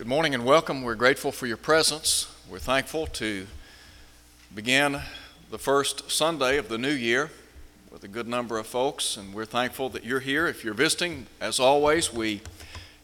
Good 0.00 0.08
morning 0.08 0.34
and 0.34 0.46
welcome. 0.46 0.80
We're 0.80 0.94
grateful 0.94 1.30
for 1.30 1.46
your 1.46 1.58
presence. 1.58 2.34
We're 2.48 2.58
thankful 2.58 3.06
to 3.08 3.46
begin 4.54 4.98
the 5.50 5.58
first 5.58 6.10
Sunday 6.10 6.56
of 6.56 6.70
the 6.70 6.78
new 6.78 6.90
year 6.90 7.30
with 7.90 8.02
a 8.02 8.08
good 8.08 8.26
number 8.26 8.56
of 8.56 8.66
folks, 8.66 9.18
and 9.18 9.34
we're 9.34 9.44
thankful 9.44 9.90
that 9.90 10.02
you're 10.02 10.20
here. 10.20 10.46
If 10.46 10.64
you're 10.64 10.72
visiting, 10.72 11.26
as 11.38 11.60
always, 11.60 12.14
we 12.14 12.40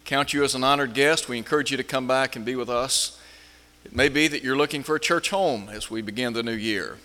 count 0.07 0.33
you 0.33 0.43
as 0.43 0.55
an 0.55 0.65
honored 0.65 0.95
guest. 0.95 1.29
We 1.29 1.37
encourage 1.37 1.71
you 1.71 1.77
to 1.77 1.85
come 1.85 2.07
back 2.07 2.35
and 2.35 2.47
be 2.47 2.57
with 2.57 2.71
us. 2.71 3.21
It 3.85 3.95
may 3.95 4.09
be 4.09 4.27
that 4.29 4.43
you're 4.43 4.57
looking 4.57 4.83
for 4.83 4.97
a 4.97 5.01
church 5.01 5.29
home 5.29 5.69
as 5.71 5.91
we 5.91 6.01
begin 6.01 6.33
the 6.33 6.43
new 6.43 6.51
year, 6.51 6.97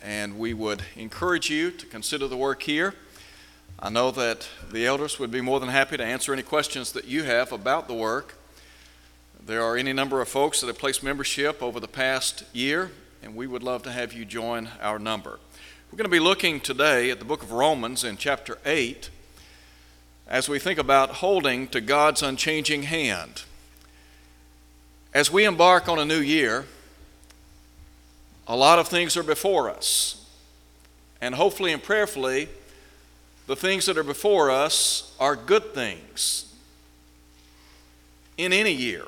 and 0.00 0.38
we 0.38 0.54
would 0.54 0.84
encourage 0.94 1.50
you 1.50 1.72
to 1.72 1.86
consider 1.86 2.28
the 2.28 2.36
work 2.36 2.62
here. 2.62 2.94
I 3.80 3.90
know 3.90 4.12
that 4.12 4.48
the 4.70 4.86
elders 4.86 5.18
would 5.18 5.32
be 5.32 5.40
more 5.40 5.58
than 5.58 5.70
happy 5.70 5.96
to 5.96 6.04
answer 6.04 6.32
any 6.32 6.44
questions 6.44 6.92
that 6.92 7.06
you 7.06 7.24
have 7.24 7.50
about 7.50 7.88
the 7.88 7.94
work. 7.94 8.36
There 9.46 9.62
are 9.62 9.76
any 9.76 9.92
number 9.92 10.22
of 10.22 10.28
folks 10.30 10.60
that 10.60 10.68
have 10.68 10.78
placed 10.78 11.02
membership 11.02 11.62
over 11.62 11.78
the 11.78 11.86
past 11.86 12.44
year, 12.54 12.92
and 13.22 13.36
we 13.36 13.46
would 13.46 13.62
love 13.62 13.82
to 13.82 13.92
have 13.92 14.14
you 14.14 14.24
join 14.24 14.70
our 14.80 14.98
number. 14.98 15.38
We're 15.92 15.98
going 15.98 16.06
to 16.06 16.08
be 16.08 16.18
looking 16.18 16.60
today 16.60 17.10
at 17.10 17.18
the 17.18 17.26
book 17.26 17.42
of 17.42 17.52
Romans 17.52 18.04
in 18.04 18.16
chapter 18.16 18.56
8 18.64 19.10
as 20.26 20.48
we 20.48 20.58
think 20.58 20.78
about 20.78 21.16
holding 21.16 21.68
to 21.68 21.82
God's 21.82 22.22
unchanging 22.22 22.84
hand. 22.84 23.42
As 25.12 25.30
we 25.30 25.44
embark 25.44 25.90
on 25.90 25.98
a 25.98 26.06
new 26.06 26.20
year, 26.20 26.64
a 28.48 28.56
lot 28.56 28.78
of 28.78 28.88
things 28.88 29.14
are 29.14 29.22
before 29.22 29.68
us. 29.68 30.26
And 31.20 31.34
hopefully 31.34 31.70
and 31.70 31.82
prayerfully, 31.82 32.48
the 33.46 33.56
things 33.56 33.84
that 33.84 33.98
are 33.98 34.04
before 34.04 34.50
us 34.50 35.14
are 35.20 35.36
good 35.36 35.74
things 35.74 36.50
in 38.38 38.50
any 38.50 38.72
year 38.72 39.04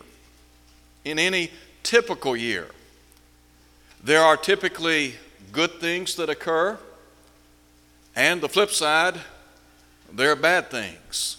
in 1.06 1.20
any 1.20 1.52
typical 1.84 2.37
year. 2.37 2.66
There 4.02 4.21
are 4.21 4.37
typically 4.37 5.15
good 5.52 5.80
things 5.80 6.16
that 6.16 6.29
occur, 6.29 6.79
and 8.16 8.40
the 8.40 8.49
flip 8.49 8.71
side, 8.71 9.15
there 10.12 10.32
are 10.32 10.37
bad 10.37 10.68
things. 10.68 11.37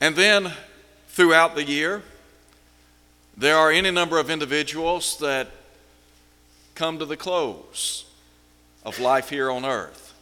And 0.00 0.14
then 0.14 0.52
throughout 1.08 1.56
the 1.56 1.64
year, 1.64 2.02
there 3.36 3.56
are 3.56 3.72
any 3.72 3.90
number 3.90 4.18
of 4.18 4.30
individuals 4.30 5.18
that 5.18 5.48
come 6.76 7.00
to 7.00 7.04
the 7.04 7.16
close 7.16 8.04
of 8.84 9.00
life 9.00 9.28
here 9.28 9.50
on 9.50 9.64
earth. 9.64 10.14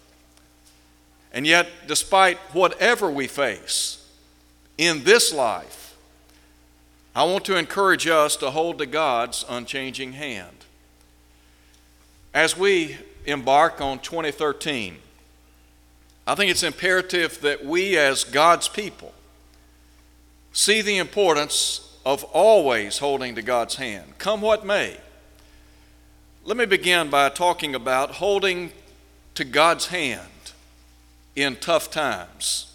And 1.30 1.46
yet, 1.46 1.68
despite 1.86 2.38
whatever 2.54 3.10
we 3.10 3.26
face 3.26 4.02
in 4.78 5.04
this 5.04 5.32
life, 5.32 5.87
I 7.18 7.24
want 7.24 7.44
to 7.46 7.56
encourage 7.56 8.06
us 8.06 8.36
to 8.36 8.52
hold 8.52 8.78
to 8.78 8.86
God's 8.86 9.44
unchanging 9.48 10.12
hand. 10.12 10.66
As 12.32 12.56
we 12.56 12.96
embark 13.26 13.80
on 13.80 13.98
2013, 13.98 14.98
I 16.28 16.34
think 16.36 16.48
it's 16.48 16.62
imperative 16.62 17.40
that 17.40 17.64
we, 17.64 17.98
as 17.98 18.22
God's 18.22 18.68
people, 18.68 19.12
see 20.52 20.80
the 20.80 20.98
importance 20.98 21.98
of 22.06 22.22
always 22.22 22.98
holding 22.98 23.34
to 23.34 23.42
God's 23.42 23.74
hand, 23.74 24.16
come 24.18 24.40
what 24.40 24.64
may. 24.64 24.96
Let 26.44 26.56
me 26.56 26.66
begin 26.66 27.10
by 27.10 27.30
talking 27.30 27.74
about 27.74 28.12
holding 28.12 28.70
to 29.34 29.42
God's 29.42 29.88
hand 29.88 30.52
in 31.34 31.56
tough 31.56 31.90
times. 31.90 32.72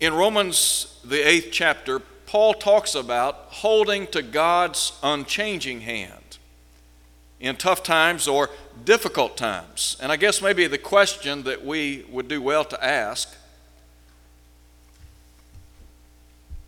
In 0.00 0.14
Romans, 0.14 0.98
the 1.04 1.20
eighth 1.20 1.50
chapter, 1.52 2.00
Paul 2.28 2.52
talks 2.52 2.94
about 2.94 3.46
holding 3.48 4.06
to 4.08 4.20
God's 4.20 4.92
unchanging 5.02 5.80
hand 5.80 6.36
in 7.40 7.56
tough 7.56 7.82
times 7.82 8.28
or 8.28 8.50
difficult 8.84 9.38
times. 9.38 9.96
And 9.98 10.12
I 10.12 10.16
guess 10.16 10.42
maybe 10.42 10.66
the 10.66 10.76
question 10.76 11.44
that 11.44 11.64
we 11.64 12.04
would 12.10 12.28
do 12.28 12.42
well 12.42 12.66
to 12.66 12.84
ask 12.84 13.34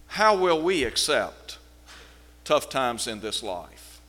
how 0.06 0.34
will 0.34 0.62
we 0.62 0.82
accept 0.82 1.58
tough 2.42 2.70
times 2.70 3.06
in 3.06 3.20
this 3.20 3.42
life? 3.42 4.00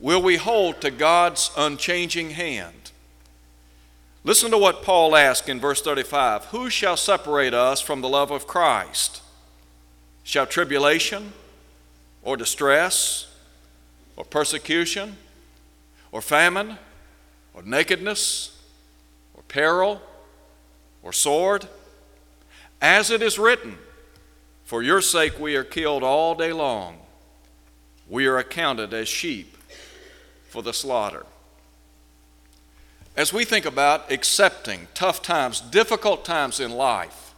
Will 0.00 0.22
we 0.22 0.36
hold 0.36 0.80
to 0.80 0.90
God's 0.90 1.50
unchanging 1.58 2.30
hand? 2.30 2.90
Listen 4.24 4.50
to 4.50 4.56
what 4.56 4.82
Paul 4.82 5.14
asked 5.14 5.50
in 5.50 5.60
verse 5.60 5.82
35 5.82 6.46
Who 6.46 6.70
shall 6.70 6.96
separate 6.96 7.52
us 7.52 7.82
from 7.82 8.00
the 8.00 8.08
love 8.08 8.30
of 8.30 8.46
Christ? 8.46 9.21
Shall 10.24 10.46
tribulation 10.46 11.32
or 12.22 12.36
distress 12.36 13.32
or 14.16 14.24
persecution 14.24 15.16
or 16.10 16.20
famine 16.22 16.78
or 17.54 17.62
nakedness 17.62 18.58
or 19.34 19.42
peril 19.48 20.00
or 21.02 21.12
sword? 21.12 21.66
As 22.80 23.10
it 23.10 23.22
is 23.22 23.38
written, 23.38 23.78
For 24.64 24.82
your 24.82 25.00
sake 25.00 25.38
we 25.38 25.56
are 25.56 25.64
killed 25.64 26.02
all 26.02 26.34
day 26.34 26.52
long. 26.52 26.98
We 28.08 28.26
are 28.26 28.38
accounted 28.38 28.92
as 28.92 29.08
sheep 29.08 29.56
for 30.48 30.62
the 30.62 30.72
slaughter. 30.72 31.24
As 33.16 33.32
we 33.32 33.44
think 33.44 33.66
about 33.66 34.10
accepting 34.10 34.88
tough 34.94 35.22
times, 35.22 35.60
difficult 35.60 36.24
times 36.24 36.60
in 36.60 36.70
life, 36.70 37.31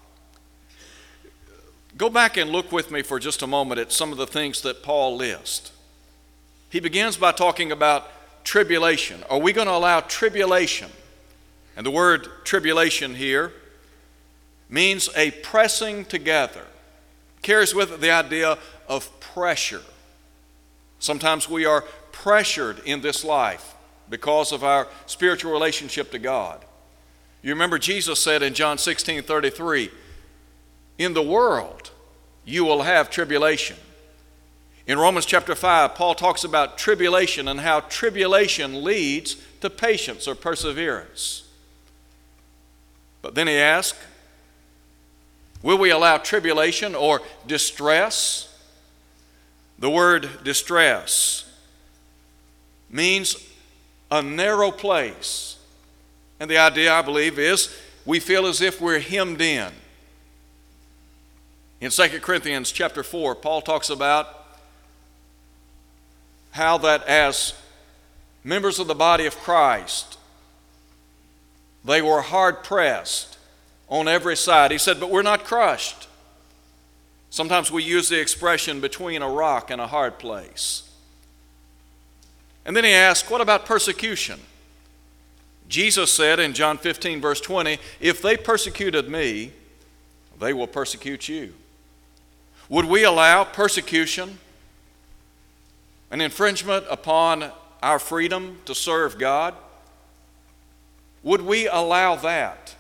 Go 1.97 2.11
back 2.11 2.37
and 2.37 2.51
look 2.51 2.73
with 2.73 2.91
me 2.91 3.03
for 3.03 3.21
just 3.21 3.43
a 3.43 3.47
moment 3.47 3.81
at 3.81 3.93
some 3.93 4.11
of 4.11 4.19
the 4.19 4.27
things 4.27 4.63
that 4.63 4.83
Paul 4.83 5.17
lists. 5.17 5.73
He 6.71 6.81
begins 6.81 7.17
by 7.17 7.33
talking 7.33 7.71
about 7.71 8.11
tribulation. 8.43 9.23
Are 9.31 9.39
we 9.39 9.53
going 9.53 9.69
to 9.69 9.75
allow 9.75 10.01
tribulation? 10.01 10.91
And 11.77 11.87
the 11.87 11.91
word 11.91 12.29
tribulation 12.45 13.15
here 13.15 13.53
means 14.69 15.09
a 15.17 15.31
pressing 15.31 16.05
together, 16.05 16.65
carries 17.43 17.75
with 17.75 17.93
it 17.93 18.01
the 18.01 18.11
idea 18.11 18.59
of 18.89 19.21
pressure. 19.21 19.83
Sometimes 20.99 21.49
we 21.49 21.65
are 21.65 21.83
pressured 22.11 22.81
in 22.85 23.03
this 23.03 23.25
life 23.25 23.75
because 24.11 24.53
of 24.53 24.65
our 24.65 24.89
spiritual 25.07 25.53
relationship 25.53 26.11
to 26.11 26.19
God. 26.19 26.65
You 27.43 27.51
remember 27.51 27.79
Jesus 27.79 28.19
said 28.19 28.43
in 28.43 28.55
John 28.55 28.79
16 28.79 29.23
33, 29.23 29.91
in 30.99 31.15
the 31.15 31.23
world, 31.23 31.91
you 32.45 32.65
will 32.65 32.83
have 32.83 33.11
tribulation. 33.11 33.77
In 34.87 34.99
Romans 34.99 35.27
chapter 35.27 35.55
5, 35.55 35.95
Paul 35.95 36.15
talks 36.15 36.45
about 36.45 36.77
tribulation 36.77 37.49
and 37.49 37.61
how 37.61 37.81
tribulation 37.81 38.85
leads 38.85 39.37
to 39.61 39.71
patience 39.71 40.29
or 40.29 40.35
perseverance. 40.35 41.49
But 43.23 43.35
then 43.35 43.47
he 43.47 43.55
asks, 43.55 43.99
Will 45.63 45.79
we 45.79 45.89
allow 45.89 46.19
tribulation 46.19 46.95
or 46.95 47.23
distress? 47.47 48.55
The 49.79 49.89
word 49.89 50.29
distress 50.45 51.51
means 52.91 53.37
a 54.11 54.21
narrow 54.21 54.71
place. 54.71 55.57
And 56.39 56.51
the 56.51 56.59
idea, 56.59 56.93
I 56.93 57.01
believe, 57.01 57.39
is 57.39 57.75
we 58.05 58.21
feel 58.21 58.47
as 58.47 58.61
if 58.61 58.79
we're 58.79 58.99
hemmed 58.99 59.41
in. 59.41 59.73
In 61.85 61.91
2 61.91 62.21
Corinthians 62.21 62.73
chapter 62.73 63.03
4, 63.03 63.35
Paul 63.35 63.61
talks 63.61 63.91
about 63.91 64.47
how 66.53 66.79
that 66.79 67.07
as 67.07 67.53
members 68.43 68.79
of 68.79 68.87
the 68.87 68.95
body 68.95 69.27
of 69.27 69.37
Christ, 69.37 70.17
they 71.85 72.01
were 72.01 72.23
hard 72.23 72.65
pressed 72.65 73.37
on 73.91 74.09
every 74.09 74.35
side. 74.35 74.71
He 74.71 74.79
said, 74.79 74.99
But 74.99 75.11
we're 75.11 75.21
not 75.21 75.45
crushed. 75.45 76.09
Sometimes 77.29 77.71
we 77.71 77.83
use 77.83 78.09
the 78.09 78.19
expression 78.19 78.81
between 78.81 79.21
a 79.21 79.29
rock 79.29 79.71
and 79.71 79.79
a 79.79 79.87
hard 79.87 80.19
place. 80.19 80.91
And 82.65 82.75
then 82.75 82.85
he 82.85 82.93
asked, 82.93 83.31
What 83.31 83.43
about 83.43 83.67
persecution? 83.67 84.41
Jesus 85.69 86.11
said 86.11 86.41
in 86.41 86.55
John 86.55 86.79
15, 86.79 87.21
verse 87.21 87.43
20, 87.43 87.77
If 88.01 88.23
they 88.23 88.39
persecuted 88.39 89.11
me, 89.11 89.53
they 90.41 90.55
will 90.55 90.67
persecute 90.67 91.29
you. 91.29 91.53
Would 92.69 92.87
we 92.87 93.05
allow 93.05 93.45
persecution, 93.45 94.39
an 96.11 96.21
infringement 96.21 96.87
upon 96.91 97.51
our 97.83 97.99
freedom 97.99 98.59
to 98.65 98.75
serve 98.75 99.19
God? 99.19 99.55
Would 101.23 101.43
we 101.43 101.69
allow 101.69 102.17
that 102.17 102.75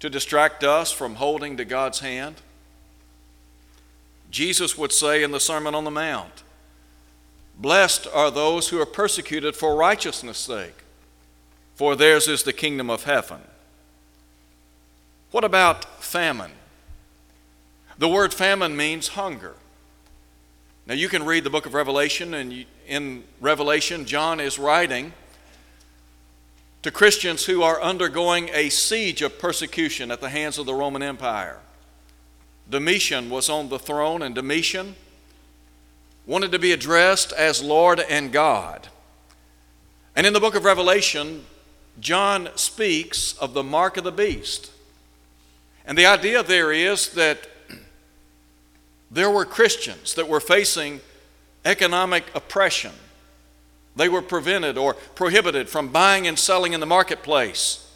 to 0.00 0.10
distract 0.10 0.64
us 0.64 0.90
from 0.90 1.16
holding 1.16 1.56
to 1.56 1.64
God's 1.64 2.00
hand? 2.00 2.36
Jesus 4.30 4.76
would 4.76 4.92
say 4.92 5.22
in 5.22 5.30
the 5.30 5.38
Sermon 5.38 5.74
on 5.74 5.84
the 5.84 5.90
Mount, 5.90 6.42
Blessed 7.56 8.08
are 8.12 8.30
those 8.30 8.70
who 8.70 8.80
are 8.80 8.86
persecuted 8.86 9.54
for 9.54 9.76
righteousness' 9.76 10.38
sake, 10.38 10.84
for 11.74 11.94
theirs 11.94 12.26
is 12.26 12.42
the 12.42 12.52
kingdom 12.52 12.90
of 12.90 13.04
heaven. 13.04 13.42
What 15.30 15.44
about 15.44 16.02
famine? 16.02 16.52
The 18.02 18.08
word 18.08 18.34
famine 18.34 18.76
means 18.76 19.06
hunger. 19.06 19.54
Now, 20.88 20.94
you 20.94 21.08
can 21.08 21.24
read 21.24 21.44
the 21.44 21.50
book 21.50 21.66
of 21.66 21.74
Revelation, 21.74 22.34
and 22.34 22.66
in 22.88 23.22
Revelation, 23.40 24.06
John 24.06 24.40
is 24.40 24.58
writing 24.58 25.12
to 26.82 26.90
Christians 26.90 27.44
who 27.44 27.62
are 27.62 27.80
undergoing 27.80 28.50
a 28.54 28.70
siege 28.70 29.22
of 29.22 29.38
persecution 29.38 30.10
at 30.10 30.20
the 30.20 30.30
hands 30.30 30.58
of 30.58 30.66
the 30.66 30.74
Roman 30.74 31.00
Empire. 31.00 31.60
Domitian 32.68 33.30
was 33.30 33.48
on 33.48 33.68
the 33.68 33.78
throne, 33.78 34.20
and 34.20 34.34
Domitian 34.34 34.96
wanted 36.26 36.50
to 36.50 36.58
be 36.58 36.72
addressed 36.72 37.30
as 37.30 37.62
Lord 37.62 38.00
and 38.00 38.32
God. 38.32 38.88
And 40.16 40.26
in 40.26 40.32
the 40.32 40.40
book 40.40 40.56
of 40.56 40.64
Revelation, 40.64 41.44
John 42.00 42.48
speaks 42.56 43.34
of 43.34 43.54
the 43.54 43.62
mark 43.62 43.96
of 43.96 44.02
the 44.02 44.10
beast. 44.10 44.72
And 45.86 45.96
the 45.96 46.06
idea 46.06 46.42
there 46.42 46.72
is 46.72 47.10
that 47.10 47.46
there 49.12 49.30
were 49.30 49.44
Christians 49.44 50.14
that 50.14 50.28
were 50.28 50.40
facing 50.40 51.00
economic 51.64 52.24
oppression. 52.34 52.92
They 53.94 54.08
were 54.08 54.22
prevented 54.22 54.78
or 54.78 54.94
prohibited 54.94 55.68
from 55.68 55.88
buying 55.88 56.26
and 56.26 56.38
selling 56.38 56.72
in 56.72 56.80
the 56.80 56.86
marketplace 56.86 57.86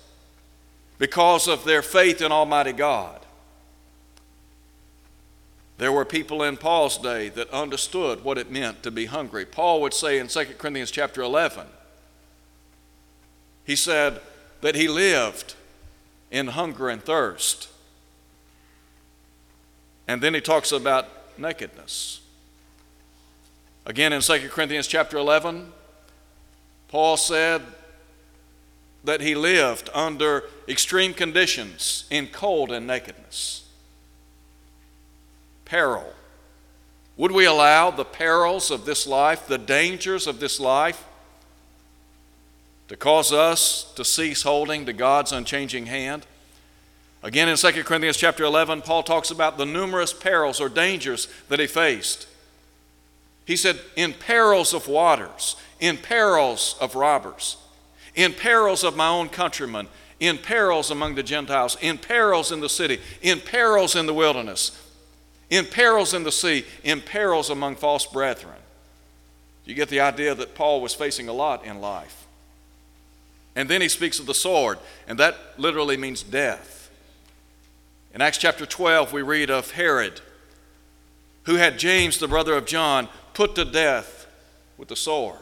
because 0.98 1.48
of 1.48 1.64
their 1.64 1.80
faith 1.82 2.20
in 2.20 2.30
Almighty 2.32 2.72
God. 2.72 3.20
There 5.78 5.92
were 5.92 6.04
people 6.04 6.42
in 6.42 6.56
Paul's 6.56 6.98
day 6.98 7.28
that 7.30 7.50
understood 7.50 8.22
what 8.22 8.38
it 8.38 8.50
meant 8.50 8.82
to 8.82 8.90
be 8.90 9.06
hungry. 9.06 9.44
Paul 9.44 9.80
would 9.82 9.94
say 9.94 10.18
in 10.18 10.28
2 10.28 10.44
Corinthians 10.58 10.90
chapter 10.90 11.22
11, 11.22 11.66
he 13.64 13.76
said 13.76 14.20
that 14.60 14.74
he 14.74 14.88
lived 14.88 15.54
in 16.30 16.48
hunger 16.48 16.88
and 16.88 17.02
thirst. 17.02 17.68
And 20.08 20.22
then 20.22 20.34
he 20.34 20.40
talks 20.40 20.72
about 20.72 21.08
nakedness. 21.38 22.20
Again 23.84 24.12
in 24.12 24.20
2 24.20 24.48
Corinthians 24.48 24.86
chapter 24.86 25.16
11, 25.16 25.72
Paul 26.88 27.16
said 27.16 27.62
that 29.04 29.20
he 29.20 29.34
lived 29.34 29.88
under 29.94 30.44
extreme 30.68 31.14
conditions 31.14 32.04
in 32.10 32.26
cold 32.26 32.72
and 32.72 32.86
nakedness. 32.86 33.64
Peril. 35.64 36.12
Would 37.16 37.32
we 37.32 37.46
allow 37.46 37.90
the 37.90 38.04
perils 38.04 38.70
of 38.70 38.84
this 38.84 39.06
life, 39.06 39.46
the 39.46 39.58
dangers 39.58 40.26
of 40.26 40.38
this 40.38 40.60
life, 40.60 41.04
to 42.88 42.96
cause 42.96 43.32
us 43.32 43.92
to 43.94 44.04
cease 44.04 44.42
holding 44.42 44.84
to 44.86 44.92
God's 44.92 45.32
unchanging 45.32 45.86
hand? 45.86 46.26
Again 47.26 47.48
in 47.48 47.56
2 47.56 47.82
Corinthians 47.82 48.16
chapter 48.16 48.44
11, 48.44 48.82
Paul 48.82 49.02
talks 49.02 49.32
about 49.32 49.58
the 49.58 49.66
numerous 49.66 50.12
perils 50.12 50.60
or 50.60 50.68
dangers 50.68 51.26
that 51.48 51.58
he 51.58 51.66
faced. 51.66 52.28
He 53.44 53.56
said, 53.56 53.80
In 53.96 54.12
perils 54.12 54.72
of 54.72 54.86
waters, 54.86 55.56
in 55.80 55.96
perils 55.96 56.76
of 56.80 56.94
robbers, 56.94 57.56
in 58.14 58.32
perils 58.32 58.84
of 58.84 58.94
my 58.94 59.08
own 59.08 59.28
countrymen, 59.28 59.88
in 60.20 60.38
perils 60.38 60.92
among 60.92 61.16
the 61.16 61.24
Gentiles, 61.24 61.76
in 61.80 61.98
perils 61.98 62.52
in 62.52 62.60
the 62.60 62.68
city, 62.68 63.00
in 63.20 63.40
perils 63.40 63.96
in 63.96 64.06
the 64.06 64.14
wilderness, 64.14 64.80
in 65.50 65.64
perils 65.64 66.14
in 66.14 66.22
the 66.22 66.30
sea, 66.30 66.64
in 66.84 67.00
perils 67.00 67.50
among 67.50 67.74
false 67.74 68.06
brethren. 68.06 68.54
You 69.64 69.74
get 69.74 69.88
the 69.88 69.98
idea 69.98 70.32
that 70.36 70.54
Paul 70.54 70.80
was 70.80 70.94
facing 70.94 71.26
a 71.26 71.32
lot 71.32 71.64
in 71.64 71.80
life. 71.80 72.24
And 73.56 73.68
then 73.68 73.80
he 73.80 73.88
speaks 73.88 74.20
of 74.20 74.26
the 74.26 74.34
sword, 74.34 74.78
and 75.08 75.18
that 75.18 75.36
literally 75.56 75.96
means 75.96 76.22
death. 76.22 76.75
In 78.16 78.22
Acts 78.22 78.38
chapter 78.38 78.64
12, 78.64 79.12
we 79.12 79.20
read 79.20 79.50
of 79.50 79.72
Herod, 79.72 80.22
who 81.42 81.56
had 81.56 81.78
James, 81.78 82.16
the 82.16 82.26
brother 82.26 82.54
of 82.54 82.64
John, 82.64 83.08
put 83.34 83.54
to 83.56 83.64
death 83.66 84.26
with 84.78 84.88
the 84.88 84.96
sword. 84.96 85.36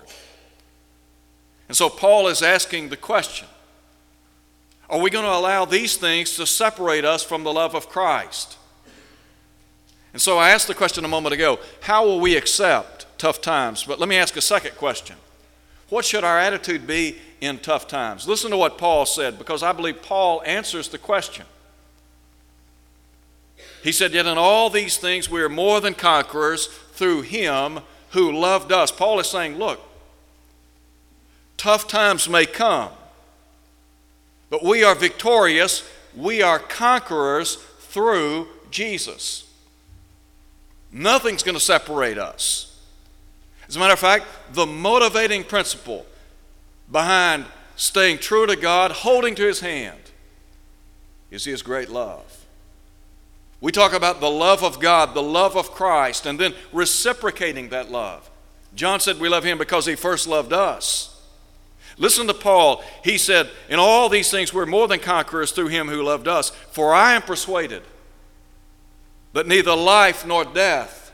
And 1.69 1.77
so 1.77 1.89
Paul 1.89 2.27
is 2.27 2.43
asking 2.43 2.89
the 2.89 2.97
question 2.97 3.47
Are 4.91 4.99
we 4.99 5.09
going 5.09 5.25
to 5.25 5.31
allow 5.31 5.65
these 5.65 5.97
things 5.97 6.35
to 6.35 6.49
separate 6.49 7.05
us 7.05 7.23
from 7.23 7.45
the 7.45 7.53
love 7.53 7.77
of 7.77 7.89
Christ? 7.89 8.57
And 10.13 10.21
so 10.21 10.39
I 10.39 10.51
asked 10.51 10.67
the 10.67 10.75
question 10.75 11.05
a 11.05 11.09
moment 11.09 11.33
ago 11.33 11.61
how 11.83 12.05
will 12.05 12.19
we 12.19 12.37
accept 12.37 13.07
tough 13.19 13.41
times? 13.41 13.85
But 13.85 14.01
let 14.01 14.09
me 14.09 14.17
ask 14.17 14.37
a 14.37 14.41
second 14.41 14.75
question 14.79 15.15
What 15.91 16.05
should 16.05 16.25
our 16.25 16.41
attitude 16.41 16.89
be 16.89 17.19
in 17.41 17.59
tough 17.59 17.87
times? 17.87 18.27
Listen 18.27 18.51
to 18.51 18.57
what 18.57 18.79
Paul 18.79 19.07
said 19.07 19.39
because 19.39 19.63
I 19.63 19.71
believe 19.71 20.03
Paul 20.03 20.43
answers 20.45 20.89
the 20.89 20.99
question. 20.99 21.47
He 23.85 23.93
said, 23.93 24.13
Yet 24.13 24.27
in 24.27 24.37
all 24.37 24.69
these 24.69 24.97
things 24.97 25.31
we 25.31 25.41
are 25.41 25.49
more 25.49 25.81
than 25.81 25.95
conquerors 25.95 26.67
through 26.67 27.23
him 27.23 27.81
who 28.11 28.33
loved 28.33 28.73
us. 28.73 28.91
Paul 28.91 29.21
is 29.21 29.29
saying, 29.29 29.59
Look, 29.59 29.81
Tough 31.57 31.89
times 31.89 32.29
may 32.29 32.47
come, 32.47 32.91
but 34.51 34.63
we 34.63 34.85
are 34.85 34.95
victorious. 34.95 35.89
We 36.15 36.43
are 36.43 36.59
conquerors 36.59 37.57
through 37.79 38.49
Jesus. 38.71 39.51
Nothing's 40.93 41.43
going 41.43 41.57
to 41.57 41.65
separate 41.65 42.19
us. 42.19 42.79
As 43.67 43.77
a 43.77 43.79
matter 43.79 43.95
of 43.95 43.99
fact, 43.99 44.27
the 44.53 44.67
motivating 44.67 45.43
principle 45.43 46.07
behind 46.91 47.47
staying 47.77 48.19
true 48.19 48.47
to 48.47 48.57
God, 48.57 48.91
holding 48.93 49.35
to 49.37 49.47
His 49.47 49.61
hand, 49.61 49.99
is 51.31 51.45
His 51.45 51.63
great 51.63 51.89
love. 51.89 52.44
We 53.65 53.73
talk 53.73 53.95
about 53.95 54.21
the 54.21 54.31
love 54.31 54.63
of 54.63 54.79
God, 54.79 55.15
the 55.15 55.23
love 55.23 55.57
of 55.57 55.71
Christ, 55.71 56.27
and 56.27 56.39
then 56.39 56.53
reciprocating 56.71 57.71
that 57.71 57.91
love. 57.91 58.31
John 58.75 59.01
said 59.01 59.19
we 59.19 59.31
love 59.31 59.43
Him 59.43 59.57
because 59.57 59.87
He 59.87 59.95
first 59.95 60.27
loved 60.27 60.53
us. 60.53 61.19
Listen 61.97 62.27
to 62.27 62.35
Paul. 62.35 62.85
He 63.03 63.17
said, 63.17 63.49
In 63.71 63.79
all 63.79 64.11
these 64.11 64.31
things 64.31 64.53
we're 64.53 64.67
more 64.67 64.87
than 64.87 64.99
conquerors 65.01 65.51
through 65.51 65.69
him 65.69 65.89
who 65.89 66.03
loved 66.03 66.29
us. 66.29 66.51
For 66.73 66.93
I 66.93 67.15
am 67.15 67.23
persuaded 67.23 67.83
that 69.33 69.47
neither 69.47 69.75
life 69.75 70.27
nor 70.27 70.45
death, 70.45 71.11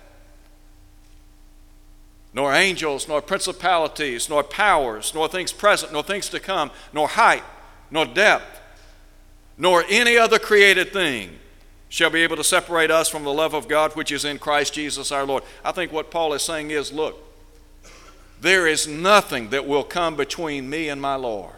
nor 2.34 2.52
angels, 2.52 3.06
nor 3.06 3.22
principalities, 3.22 4.28
nor 4.28 4.42
powers, 4.42 5.14
nor 5.14 5.28
things 5.28 5.52
present, 5.52 5.92
nor 5.92 6.02
things 6.02 6.28
to 6.30 6.40
come, 6.40 6.72
nor 6.92 7.06
height, 7.06 7.44
nor 7.92 8.06
depth, 8.06 8.60
nor 9.56 9.84
any 9.88 10.18
other 10.18 10.40
created 10.40 10.92
thing 10.92 11.38
shall 11.90 12.08
be 12.08 12.22
able 12.22 12.36
to 12.36 12.44
separate 12.44 12.90
us 12.90 13.08
from 13.08 13.24
the 13.24 13.32
love 13.32 13.52
of 13.52 13.68
God 13.68 13.94
which 13.96 14.12
is 14.12 14.24
in 14.24 14.38
Christ 14.38 14.72
Jesus 14.72 15.12
our 15.12 15.26
Lord. 15.26 15.42
I 15.62 15.72
think 15.72 15.92
what 15.92 16.10
Paul 16.10 16.32
is 16.32 16.42
saying 16.42 16.70
is 16.70 16.92
look, 16.92 17.18
there 18.40 18.66
is 18.66 18.86
nothing 18.86 19.50
that 19.50 19.66
will 19.66 19.82
come 19.82 20.16
between 20.16 20.70
me 20.70 20.88
and 20.88 21.02
my 21.02 21.16
Lord. 21.16 21.52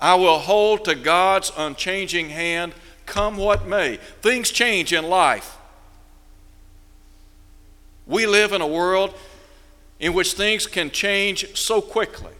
I 0.00 0.16
will 0.16 0.40
hold 0.40 0.84
to 0.84 0.96
God's 0.96 1.52
unchanging 1.56 2.30
hand, 2.30 2.74
come 3.06 3.36
what 3.36 3.66
may. 3.66 3.96
Things 4.20 4.50
change 4.50 4.92
in 4.92 5.08
life. 5.08 5.56
We 8.04 8.26
live 8.26 8.52
in 8.52 8.60
a 8.60 8.66
world 8.66 9.14
in 10.00 10.12
which 10.12 10.32
things 10.32 10.66
can 10.66 10.90
change 10.90 11.56
so 11.56 11.80
quickly. 11.80 12.32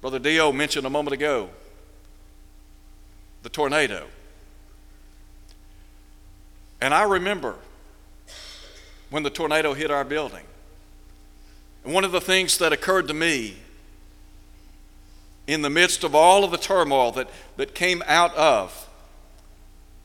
Brother 0.00 0.20
Dio 0.20 0.52
mentioned 0.52 0.86
a 0.86 0.90
moment 0.90 1.14
ago 1.14 1.50
the 3.42 3.48
tornado. 3.48 4.06
And 6.84 6.92
I 6.92 7.04
remember 7.04 7.56
when 9.08 9.22
the 9.22 9.30
tornado 9.30 9.72
hit 9.72 9.90
our 9.90 10.04
building. 10.04 10.44
And 11.82 11.94
one 11.94 12.04
of 12.04 12.12
the 12.12 12.20
things 12.20 12.58
that 12.58 12.74
occurred 12.74 13.08
to 13.08 13.14
me 13.14 13.56
in 15.46 15.62
the 15.62 15.70
midst 15.70 16.04
of 16.04 16.14
all 16.14 16.44
of 16.44 16.50
the 16.50 16.58
turmoil 16.58 17.10
that, 17.12 17.30
that 17.56 17.74
came 17.74 18.02
out 18.06 18.34
of 18.34 18.86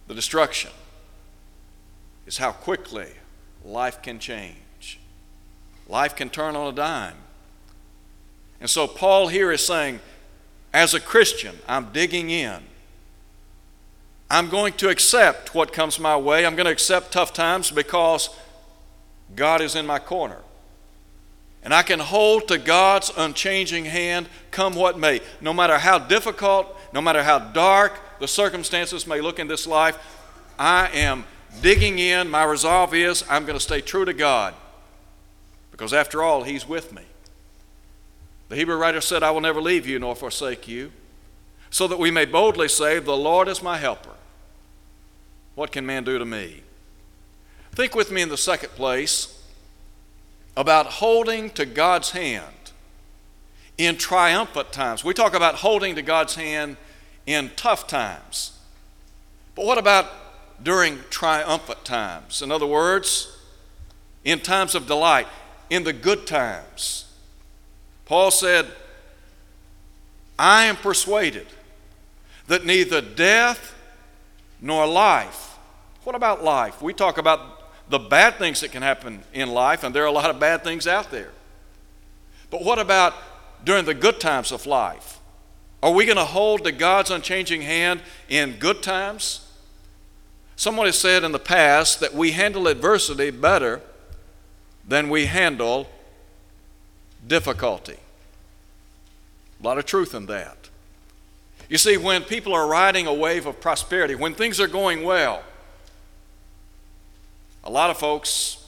the 0.07 0.13
destruction 0.13 0.71
is 2.25 2.37
how 2.37 2.53
quickly 2.53 3.09
life 3.65 4.01
can 4.01 4.17
change. 4.17 5.01
Life 5.89 6.15
can 6.15 6.29
turn 6.29 6.55
on 6.55 6.71
a 6.71 6.73
dime. 6.73 7.17
And 8.61 8.69
so 8.69 8.87
Paul 8.87 9.27
here 9.27 9.51
is 9.51 9.67
saying, 9.67 9.99
as 10.73 10.93
a 10.93 11.01
Christian, 11.01 11.57
I'm 11.67 11.91
digging 11.91 12.29
in. 12.29 12.68
I'm 14.29 14.49
going 14.49 14.73
to 14.73 14.89
accept 14.89 15.55
what 15.55 15.73
comes 15.73 15.99
my 15.99 16.15
way. 16.15 16.45
I'm 16.45 16.55
going 16.55 16.65
to 16.65 16.71
accept 16.71 17.11
tough 17.11 17.33
times 17.33 17.71
because 17.71 18.29
God 19.35 19.61
is 19.61 19.75
in 19.75 19.85
my 19.85 19.99
corner. 19.99 20.37
And 21.63 21.73
I 21.73 21.83
can 21.83 21.99
hold 21.99 22.47
to 22.47 22.57
God's 22.57 23.11
unchanging 23.17 23.85
hand 23.85 24.29
come 24.51 24.75
what 24.75 24.97
may. 24.97 25.21
No 25.41 25.53
matter 25.53 25.77
how 25.77 25.99
difficult, 25.99 26.77
no 26.93 27.01
matter 27.01 27.23
how 27.23 27.39
dark 27.39 27.99
the 28.19 28.27
circumstances 28.27 29.05
may 29.05 29.19
look 29.19 29.39
in 29.39 29.47
this 29.47 29.67
life, 29.67 29.97
I 30.57 30.89
am 30.93 31.25
digging 31.61 31.99
in. 31.99 32.29
My 32.29 32.43
resolve 32.43 32.93
is 32.93 33.23
I'm 33.29 33.45
going 33.45 33.57
to 33.57 33.63
stay 33.63 33.81
true 33.81 34.05
to 34.05 34.13
God 34.13 34.53
because, 35.71 35.93
after 35.93 36.21
all, 36.23 36.43
He's 36.43 36.67
with 36.67 36.93
me. 36.93 37.03
The 38.49 38.55
Hebrew 38.55 38.75
writer 38.75 39.01
said, 39.01 39.21
I 39.21 39.31
will 39.31 39.41
never 39.41 39.61
leave 39.61 39.87
you 39.87 39.99
nor 39.99 40.15
forsake 40.15 40.67
you, 40.67 40.91
so 41.69 41.87
that 41.87 41.99
we 41.99 42.09
may 42.09 42.25
boldly 42.25 42.67
say, 42.67 42.99
The 42.99 43.15
Lord 43.15 43.47
is 43.47 43.61
my 43.61 43.77
helper. 43.77 44.15
What 45.55 45.71
can 45.71 45.85
man 45.85 46.03
do 46.03 46.17
to 46.17 46.25
me? 46.25 46.61
Think 47.71 47.95
with 47.95 48.11
me 48.11 48.21
in 48.21 48.29
the 48.29 48.37
second 48.37 48.69
place 48.71 49.41
about 50.57 50.85
holding 50.85 51.49
to 51.51 51.65
God's 51.65 52.11
hand 52.11 52.71
in 53.77 53.95
triumphant 53.95 54.71
times. 54.71 55.03
We 55.03 55.13
talk 55.13 55.33
about 55.33 55.55
holding 55.55 55.95
to 55.95 56.01
God's 56.01 56.35
hand 56.35 56.77
in 57.25 57.51
tough 57.55 57.87
times. 57.87 58.57
But 59.55 59.65
what 59.65 59.77
about 59.77 60.07
during 60.61 60.99
triumphant 61.09 61.85
times? 61.85 62.41
In 62.41 62.51
other 62.51 62.65
words, 62.65 63.37
in 64.25 64.39
times 64.39 64.75
of 64.75 64.87
delight, 64.87 65.27
in 65.69 65.83
the 65.83 65.93
good 65.93 66.27
times. 66.27 67.05
Paul 68.05 68.31
said, 68.31 68.67
I 70.37 70.65
am 70.65 70.75
persuaded 70.75 71.47
that 72.47 72.65
neither 72.65 73.01
death 73.01 73.75
nor 74.61 74.85
life. 74.87 75.57
What 76.03 76.15
about 76.15 76.43
life? 76.43 76.81
We 76.81 76.93
talk 76.93 77.17
about 77.17 77.89
the 77.89 77.99
bad 77.99 78.35
things 78.35 78.61
that 78.61 78.71
can 78.71 78.81
happen 78.81 79.23
in 79.33 79.49
life, 79.49 79.83
and 79.83 79.93
there 79.93 80.03
are 80.03 80.07
a 80.07 80.11
lot 80.11 80.29
of 80.29 80.39
bad 80.39 80.63
things 80.63 80.87
out 80.87 81.11
there. 81.11 81.31
But 82.49 82.63
what 82.63 82.79
about 82.79 83.13
during 83.63 83.85
the 83.85 83.93
good 83.93 84.19
times 84.19 84.51
of 84.51 84.65
life? 84.65 85.19
Are 85.81 85.91
we 85.91 86.05
going 86.05 86.17
to 86.17 86.25
hold 86.25 86.63
to 86.65 86.71
God's 86.71 87.09
unchanging 87.09 87.61
hand 87.61 88.01
in 88.27 88.53
good 88.53 88.83
times? 88.83 89.45
Someone 90.55 90.87
has 90.87 90.99
said 90.99 91.23
in 91.23 91.31
the 91.31 91.39
past 91.39 92.01
that 92.01 92.13
we 92.13 92.31
handle 92.31 92.67
adversity 92.67 93.31
better 93.31 93.81
than 94.85 95.09
we 95.09 95.27
handle 95.27 95.87
difficulty. 97.25 97.97
A 99.61 99.65
lot 99.65 99.77
of 99.77 99.85
truth 99.85 100.13
in 100.13 100.25
that. 100.25 100.58
You 101.69 101.77
see, 101.77 101.97
when 101.97 102.23
people 102.23 102.53
are 102.53 102.67
riding 102.67 103.07
a 103.07 103.13
wave 103.13 103.45
of 103.45 103.61
prosperity, 103.61 104.15
when 104.15 104.33
things 104.33 104.59
are 104.59 104.67
going 104.67 105.03
well, 105.03 105.43
a 107.63 107.69
lot 107.69 107.89
of 107.89 107.97
folks 107.97 108.65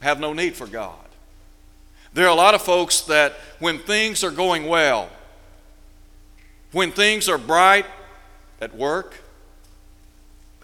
have 0.00 0.18
no 0.18 0.32
need 0.32 0.56
for 0.56 0.66
God. 0.66 0.96
There 2.12 2.26
are 2.26 2.30
a 2.30 2.34
lot 2.34 2.54
of 2.54 2.62
folks 2.62 3.02
that 3.02 3.34
when 3.60 3.78
things 3.78 4.24
are 4.24 4.32
going 4.32 4.66
well, 4.66 5.08
when 6.72 6.90
things 6.90 7.28
are 7.28 7.38
bright 7.38 7.86
at 8.60 8.74
work, 8.74 9.14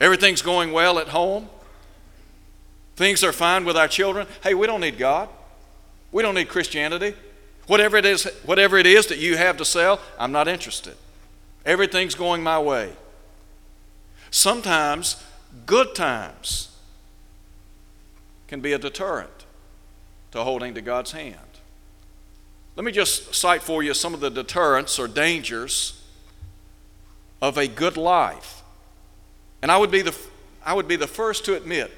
everything's 0.00 0.42
going 0.42 0.73
well 0.73 0.99
at 0.99 1.08
home, 1.08 1.49
things 2.96 3.23
are 3.23 3.32
fine 3.32 3.64
with 3.64 3.76
our 3.76 3.88
children, 3.88 4.26
hey, 4.42 4.54
we 4.54 4.66
don't 4.66 4.80
need 4.80 4.99
God. 4.99 5.28
We 6.11 6.23
don't 6.23 6.35
need 6.35 6.49
Christianity. 6.49 7.14
Whatever 7.66 7.96
it 7.96 8.04
is, 8.04 8.25
whatever 8.44 8.76
it 8.78 8.87
is 8.87 9.06
that 9.08 9.18
you 9.18 9.37
have 9.37 9.56
to 9.56 9.64
sell, 9.64 10.00
I'm 10.18 10.32
not 10.32 10.46
interested. 10.49 10.94
Everything's 11.64 12.14
going 12.14 12.42
my 12.42 12.61
way. 12.61 12.92
Sometimes 14.30 15.23
good 15.64 15.94
times 15.94 16.76
can 18.46 18.61
be 18.61 18.73
a 18.73 18.78
deterrent 18.78 19.46
to 20.30 20.44
holding 20.44 20.75
to 20.75 20.80
God's 20.80 21.12
hand. 21.12 21.38
Let 22.76 22.85
me 22.85 22.92
just 22.92 23.35
cite 23.35 23.62
for 23.62 23.82
you 23.82 23.94
some 23.94 24.14
of 24.14 24.20
the 24.20 24.30
deterrents 24.30 24.99
or 24.99 25.08
dangers 25.08 26.02
of 27.40 27.56
a 27.58 27.66
good 27.66 27.96
life. 27.96 28.62
And 29.62 29.73
I 29.73 29.78
would 29.78 29.90
be 29.90 30.02
the, 30.02 30.14
I 30.64 30.75
would 30.75 30.87
be 30.87 30.96
the 30.96 31.06
first 31.06 31.44
to 31.46 31.56
admit 31.56 31.90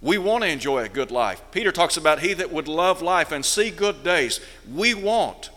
we 0.00 0.18
want 0.18 0.44
to 0.44 0.50
enjoy 0.50 0.84
a 0.84 0.88
good 0.88 1.10
life. 1.10 1.42
Peter 1.50 1.72
talks 1.72 1.96
about 1.96 2.20
he 2.20 2.32
that 2.34 2.52
would 2.52 2.68
love 2.68 3.02
life 3.02 3.32
and 3.32 3.44
see 3.44 3.70
good 3.70 4.04
days. 4.04 4.40
We 4.72 4.94
want 4.94 5.50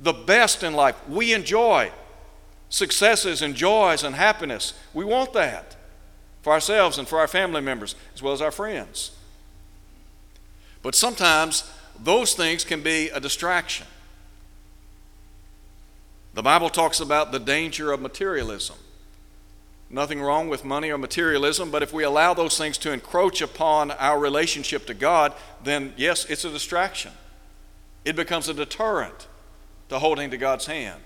the 0.00 0.12
best 0.12 0.62
in 0.62 0.74
life. 0.74 0.96
We 1.08 1.32
enjoy 1.32 1.90
successes 2.68 3.40
and 3.40 3.54
joys 3.54 4.02
and 4.02 4.14
happiness. 4.14 4.74
We 4.92 5.04
want 5.04 5.32
that 5.32 5.76
for 6.42 6.52
ourselves 6.52 6.98
and 6.98 7.08
for 7.08 7.18
our 7.18 7.28
family 7.28 7.60
members 7.60 7.94
as 8.14 8.22
well 8.22 8.32
as 8.32 8.42
our 8.42 8.50
friends. 8.50 9.12
But 10.82 10.94
sometimes 10.94 11.70
those 11.98 12.34
things 12.34 12.64
can 12.64 12.82
be 12.82 13.08
a 13.10 13.20
distraction. 13.20 13.86
The 16.34 16.42
Bible 16.42 16.70
talks 16.70 16.98
about 16.98 17.30
the 17.30 17.38
danger 17.38 17.92
of 17.92 18.00
materialism. 18.00 18.76
Nothing 19.94 20.22
wrong 20.22 20.48
with 20.48 20.64
money 20.64 20.90
or 20.90 20.96
materialism, 20.96 21.70
but 21.70 21.82
if 21.82 21.92
we 21.92 22.02
allow 22.02 22.32
those 22.32 22.56
things 22.56 22.78
to 22.78 22.92
encroach 22.92 23.42
upon 23.42 23.90
our 23.90 24.18
relationship 24.18 24.86
to 24.86 24.94
God, 24.94 25.34
then 25.62 25.92
yes, 25.98 26.24
it's 26.24 26.46
a 26.46 26.50
distraction. 26.50 27.12
It 28.02 28.16
becomes 28.16 28.48
a 28.48 28.54
deterrent 28.54 29.28
to 29.90 29.98
holding 29.98 30.30
to 30.30 30.38
God's 30.38 30.64
hand. 30.64 31.02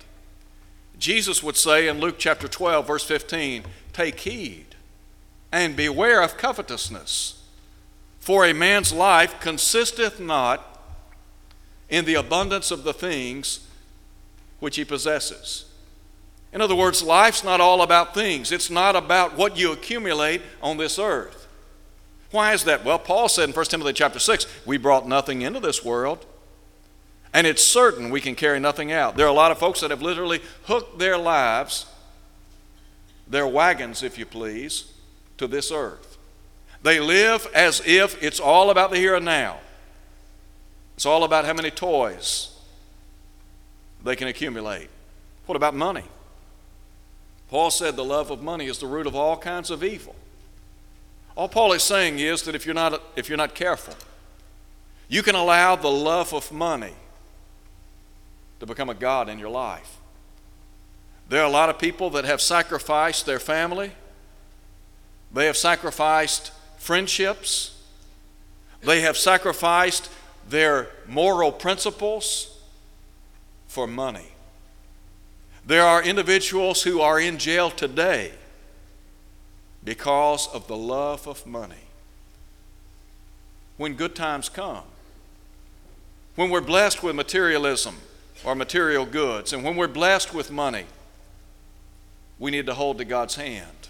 Jesus 0.98 1.42
would 1.42 1.56
say 1.56 1.88
in 1.88 1.98
Luke 1.98 2.14
chapter 2.16 2.46
12, 2.46 2.86
verse 2.86 3.04
15, 3.04 3.64
Take 3.92 4.20
heed 4.20 4.76
and 5.50 5.74
beware 5.74 6.22
of 6.22 6.36
covetousness, 6.36 7.42
for 8.20 8.46
a 8.46 8.54
man's 8.54 8.92
life 8.92 9.40
consisteth 9.40 10.20
not 10.20 10.80
in 11.88 12.04
the 12.04 12.14
abundance 12.14 12.70
of 12.70 12.84
the 12.84 12.94
things 12.94 13.66
which 14.60 14.76
he 14.76 14.84
possesses. 14.84 15.65
In 16.52 16.60
other 16.60 16.74
words, 16.74 17.02
life's 17.02 17.44
not 17.44 17.60
all 17.60 17.82
about 17.82 18.14
things, 18.14 18.52
it's 18.52 18.70
not 18.70 18.96
about 18.96 19.36
what 19.36 19.56
you 19.56 19.72
accumulate 19.72 20.42
on 20.62 20.76
this 20.76 20.98
earth. 20.98 21.46
Why 22.30 22.52
is 22.52 22.64
that? 22.64 22.84
Well, 22.84 22.98
Paul 22.98 23.28
said 23.28 23.48
in 23.48 23.54
1 23.54 23.64
Timothy 23.66 23.92
chapter 23.92 24.18
6, 24.18 24.46
we 24.66 24.76
brought 24.78 25.06
nothing 25.06 25.42
into 25.42 25.60
this 25.60 25.84
world. 25.84 26.24
And 27.32 27.46
it's 27.46 27.62
certain 27.62 28.10
we 28.10 28.20
can 28.20 28.34
carry 28.34 28.58
nothing 28.58 28.92
out. 28.92 29.16
There 29.16 29.26
are 29.26 29.30
a 29.30 29.32
lot 29.34 29.52
of 29.52 29.58
folks 29.58 29.80
that 29.80 29.90
have 29.90 30.00
literally 30.00 30.40
hooked 30.64 30.98
their 30.98 31.18
lives, 31.18 31.86
their 33.28 33.46
wagons, 33.46 34.02
if 34.02 34.18
you 34.18 34.24
please, 34.24 34.92
to 35.36 35.46
this 35.46 35.70
earth. 35.70 36.16
They 36.82 36.98
live 36.98 37.46
as 37.54 37.82
if 37.84 38.22
it's 38.22 38.40
all 38.40 38.70
about 38.70 38.90
the 38.90 38.96
here 38.96 39.14
and 39.14 39.24
now. 39.24 39.58
It's 40.94 41.04
all 41.04 41.24
about 41.24 41.44
how 41.44 41.52
many 41.52 41.70
toys 41.70 42.58
they 44.02 44.16
can 44.16 44.28
accumulate. 44.28 44.88
What 45.44 45.56
about 45.56 45.74
money? 45.74 46.04
Paul 47.48 47.70
said 47.70 47.96
the 47.96 48.04
love 48.04 48.30
of 48.30 48.42
money 48.42 48.66
is 48.66 48.78
the 48.78 48.86
root 48.86 49.06
of 49.06 49.14
all 49.14 49.36
kinds 49.36 49.70
of 49.70 49.84
evil. 49.84 50.14
All 51.36 51.48
Paul 51.48 51.72
is 51.72 51.82
saying 51.82 52.18
is 52.18 52.42
that 52.42 52.54
if 52.54 52.64
you're 52.64 52.74
not, 52.74 53.00
if 53.14 53.28
you're 53.28 53.38
not 53.38 53.54
careful, 53.54 53.94
you 55.08 55.22
can 55.22 55.34
allow 55.34 55.76
the 55.76 55.90
love 55.90 56.32
of 56.32 56.50
money 56.50 56.94
to 58.58 58.66
become 58.66 58.88
a 58.88 58.94
God 58.94 59.28
in 59.28 59.38
your 59.38 59.50
life. 59.50 59.98
There 61.28 61.40
are 61.42 61.46
a 61.46 61.50
lot 61.50 61.68
of 61.68 61.78
people 61.78 62.10
that 62.10 62.24
have 62.24 62.40
sacrificed 62.40 63.26
their 63.26 63.38
family, 63.38 63.92
they 65.32 65.46
have 65.46 65.56
sacrificed 65.56 66.52
friendships, 66.78 67.76
they 68.80 69.00
have 69.02 69.16
sacrificed 69.16 70.08
their 70.48 70.88
moral 71.06 71.52
principles 71.52 72.58
for 73.66 73.86
money. 73.86 74.28
There 75.66 75.82
are 75.82 76.00
individuals 76.00 76.84
who 76.84 77.00
are 77.00 77.18
in 77.18 77.38
jail 77.38 77.70
today 77.70 78.32
because 79.82 80.46
of 80.48 80.68
the 80.68 80.76
love 80.76 81.26
of 81.26 81.44
money. 81.44 81.74
When 83.76 83.94
good 83.94 84.14
times 84.14 84.48
come, 84.48 84.84
when 86.36 86.50
we're 86.50 86.60
blessed 86.60 87.02
with 87.02 87.16
materialism 87.16 87.96
or 88.44 88.54
material 88.54 89.04
goods, 89.04 89.52
and 89.52 89.64
when 89.64 89.74
we're 89.74 89.88
blessed 89.88 90.32
with 90.32 90.52
money, 90.52 90.84
we 92.38 92.52
need 92.52 92.66
to 92.66 92.74
hold 92.74 92.98
to 92.98 93.04
God's 93.04 93.34
hand. 93.34 93.88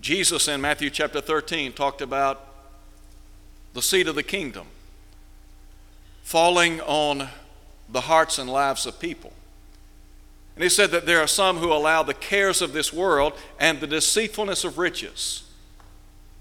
Jesus 0.00 0.48
in 0.48 0.60
Matthew 0.60 0.90
chapter 0.90 1.20
13 1.20 1.72
talked 1.72 2.00
about 2.00 2.44
the 3.72 3.82
seed 3.82 4.08
of 4.08 4.14
the 4.16 4.22
kingdom 4.22 4.66
falling 6.22 6.80
on 6.80 7.28
the 7.88 8.02
hearts 8.02 8.38
and 8.38 8.50
lives 8.50 8.84
of 8.84 8.98
people. 8.98 9.32
And 10.58 10.64
he 10.64 10.68
said 10.68 10.90
that 10.90 11.06
there 11.06 11.20
are 11.20 11.28
some 11.28 11.58
who 11.58 11.72
allow 11.72 12.02
the 12.02 12.12
cares 12.12 12.60
of 12.60 12.72
this 12.72 12.92
world 12.92 13.32
and 13.60 13.78
the 13.78 13.86
deceitfulness 13.86 14.64
of 14.64 14.76
riches 14.76 15.44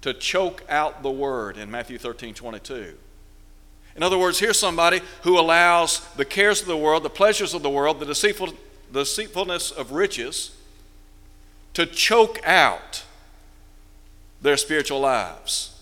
to 0.02 0.12
choke 0.12 0.64
out 0.68 1.04
the 1.04 1.12
word 1.12 1.56
in 1.56 1.70
Matthew 1.70 2.00
13 2.00 2.34
22. 2.34 2.96
In 3.96 4.02
other 4.02 4.18
words, 4.18 4.40
here's 4.40 4.58
somebody 4.58 5.02
who 5.22 5.38
allows 5.38 6.00
the 6.16 6.26
cares 6.26 6.62
of 6.62 6.68
the 6.68 6.76
world, 6.76 7.04
the 7.04 7.12
pleasures 7.12 7.54
of 7.54 7.62
the 7.62 7.70
world, 7.70 8.00
the 8.00 8.08
deceitful, 8.08 8.54
deceitfulness 8.92 9.70
of 9.70 9.92
riches 9.92 10.58
to 11.76 11.86
choke 11.86 12.40
out 12.44 13.04
their 14.42 14.58
spiritual 14.58 15.00
lives. 15.00 15.80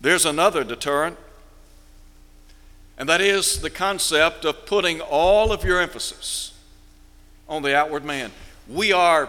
There's 0.00 0.24
another 0.24 0.62
deterrent, 0.62 1.18
and 2.96 3.08
that 3.08 3.20
is 3.20 3.60
the 3.60 3.70
concept 3.70 4.44
of 4.44 4.66
putting 4.66 5.00
all 5.00 5.50
of 5.50 5.64
your 5.64 5.80
emphasis 5.80 6.51
on 7.48 7.62
the 7.62 7.76
outward 7.76 8.04
man. 8.04 8.30
We 8.68 8.92
are 8.92 9.28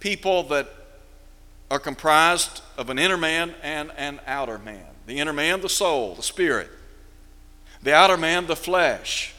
people 0.00 0.44
that 0.44 0.68
are 1.70 1.78
comprised 1.78 2.62
of 2.76 2.90
an 2.90 2.98
inner 2.98 3.16
man 3.16 3.54
and 3.62 3.90
an 3.96 4.20
outer 4.26 4.58
man. 4.58 4.84
The 5.06 5.18
inner 5.18 5.32
man, 5.32 5.60
the 5.60 5.68
soul, 5.68 6.14
the 6.14 6.22
spirit. 6.22 6.70
The 7.82 7.94
outer 7.94 8.16
man, 8.16 8.46
the 8.46 8.56
flesh. 8.56 9.34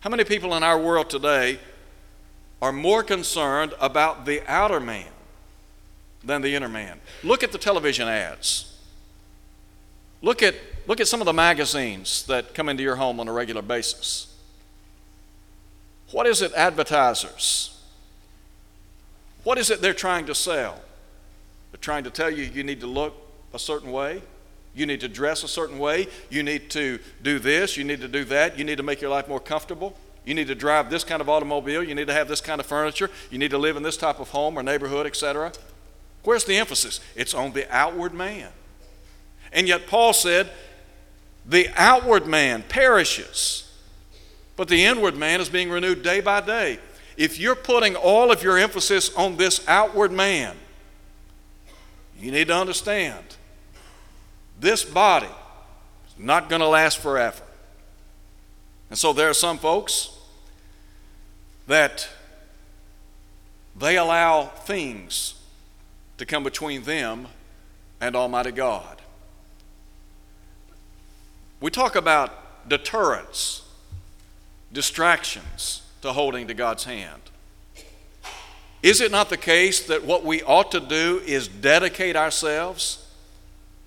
How 0.00 0.10
many 0.10 0.24
people 0.24 0.54
in 0.54 0.62
our 0.62 0.80
world 0.80 1.10
today 1.10 1.58
are 2.60 2.72
more 2.72 3.02
concerned 3.02 3.74
about 3.80 4.26
the 4.26 4.42
outer 4.50 4.80
man 4.80 5.06
than 6.22 6.42
the 6.42 6.54
inner 6.54 6.68
man. 6.68 7.00
Look 7.22 7.42
at 7.42 7.52
the 7.52 7.58
television 7.58 8.08
ads. 8.08 8.76
Look 10.20 10.42
at, 10.42 10.56
look 10.86 11.00
at 11.00 11.06
some 11.06 11.20
of 11.20 11.26
the 11.26 11.32
magazines 11.32 12.24
that 12.26 12.54
come 12.54 12.68
into 12.68 12.82
your 12.82 12.96
home 12.96 13.20
on 13.20 13.28
a 13.28 13.32
regular 13.32 13.62
basis. 13.62 14.34
What 16.10 16.26
is 16.26 16.42
it, 16.42 16.52
advertisers? 16.54 17.78
What 19.44 19.58
is 19.58 19.70
it 19.70 19.80
they're 19.80 19.94
trying 19.94 20.26
to 20.26 20.34
sell? 20.34 20.80
They're 21.70 21.80
trying 21.80 22.04
to 22.04 22.10
tell 22.10 22.30
you 22.30 22.44
you 22.44 22.62
need 22.62 22.80
to 22.80 22.86
look 22.86 23.14
a 23.54 23.58
certain 23.58 23.92
way, 23.92 24.22
you 24.74 24.86
need 24.86 25.00
to 25.00 25.08
dress 25.08 25.42
a 25.42 25.48
certain 25.48 25.78
way, 25.78 26.08
you 26.30 26.42
need 26.42 26.70
to 26.70 26.98
do 27.22 27.38
this, 27.38 27.76
you 27.76 27.84
need 27.84 28.00
to 28.00 28.08
do 28.08 28.24
that, 28.26 28.58
you 28.58 28.64
need 28.64 28.76
to 28.76 28.82
make 28.82 29.00
your 29.00 29.10
life 29.10 29.28
more 29.28 29.40
comfortable. 29.40 29.96
You 30.24 30.34
need 30.34 30.48
to 30.48 30.54
drive 30.54 30.90
this 30.90 31.04
kind 31.04 31.22
of 31.22 31.30
automobile, 31.30 31.82
you 31.82 31.94
need 31.94 32.08
to 32.08 32.12
have 32.12 32.28
this 32.28 32.42
kind 32.42 32.60
of 32.60 32.66
furniture, 32.66 33.10
you 33.30 33.38
need 33.38 33.50
to 33.50 33.58
live 33.58 33.78
in 33.78 33.82
this 33.82 33.96
type 33.96 34.20
of 34.20 34.28
home 34.28 34.58
or 34.58 34.62
neighborhood, 34.62 35.06
etc. 35.06 35.52
Where's 36.22 36.44
the 36.44 36.56
emphasis? 36.56 37.00
It's 37.16 37.32
on 37.32 37.52
the 37.52 37.66
outward 37.74 38.12
man. 38.12 38.50
And 39.52 39.66
yet 39.66 39.86
Paul 39.86 40.12
said, 40.12 40.50
the 41.46 41.70
outward 41.74 42.26
man 42.26 42.62
perishes, 42.68 43.67
but 44.58 44.66
the 44.66 44.84
inward 44.84 45.16
man 45.16 45.40
is 45.40 45.48
being 45.48 45.70
renewed 45.70 46.02
day 46.02 46.20
by 46.20 46.40
day. 46.40 46.80
If 47.16 47.38
you're 47.38 47.54
putting 47.54 47.94
all 47.94 48.32
of 48.32 48.42
your 48.42 48.58
emphasis 48.58 49.14
on 49.14 49.36
this 49.36 49.66
outward 49.68 50.10
man, 50.10 50.56
you 52.20 52.32
need 52.32 52.48
to 52.48 52.56
understand 52.56 53.24
this 54.58 54.84
body 54.84 55.28
is 56.08 56.18
not 56.18 56.48
going 56.48 56.58
to 56.58 56.66
last 56.66 56.98
forever. 56.98 57.44
And 58.90 58.98
so 58.98 59.12
there 59.12 59.30
are 59.30 59.34
some 59.34 59.58
folks 59.58 60.10
that 61.68 62.08
they 63.78 63.96
allow 63.96 64.46
things 64.46 65.34
to 66.16 66.26
come 66.26 66.42
between 66.42 66.82
them 66.82 67.28
and 68.00 68.16
Almighty 68.16 68.50
God. 68.50 69.00
We 71.60 71.70
talk 71.70 71.94
about 71.94 72.68
deterrents, 72.68 73.62
distractions 74.72 75.82
to 76.02 76.12
holding 76.12 76.48
to 76.48 76.54
God's 76.54 76.84
hand. 76.84 77.22
Is 78.82 79.00
it 79.00 79.10
not 79.10 79.28
the 79.28 79.36
case 79.36 79.86
that 79.86 80.04
what 80.04 80.24
we 80.24 80.42
ought 80.42 80.70
to 80.72 80.80
do 80.80 81.20
is 81.26 81.48
dedicate 81.48 82.14
ourselves 82.14 83.04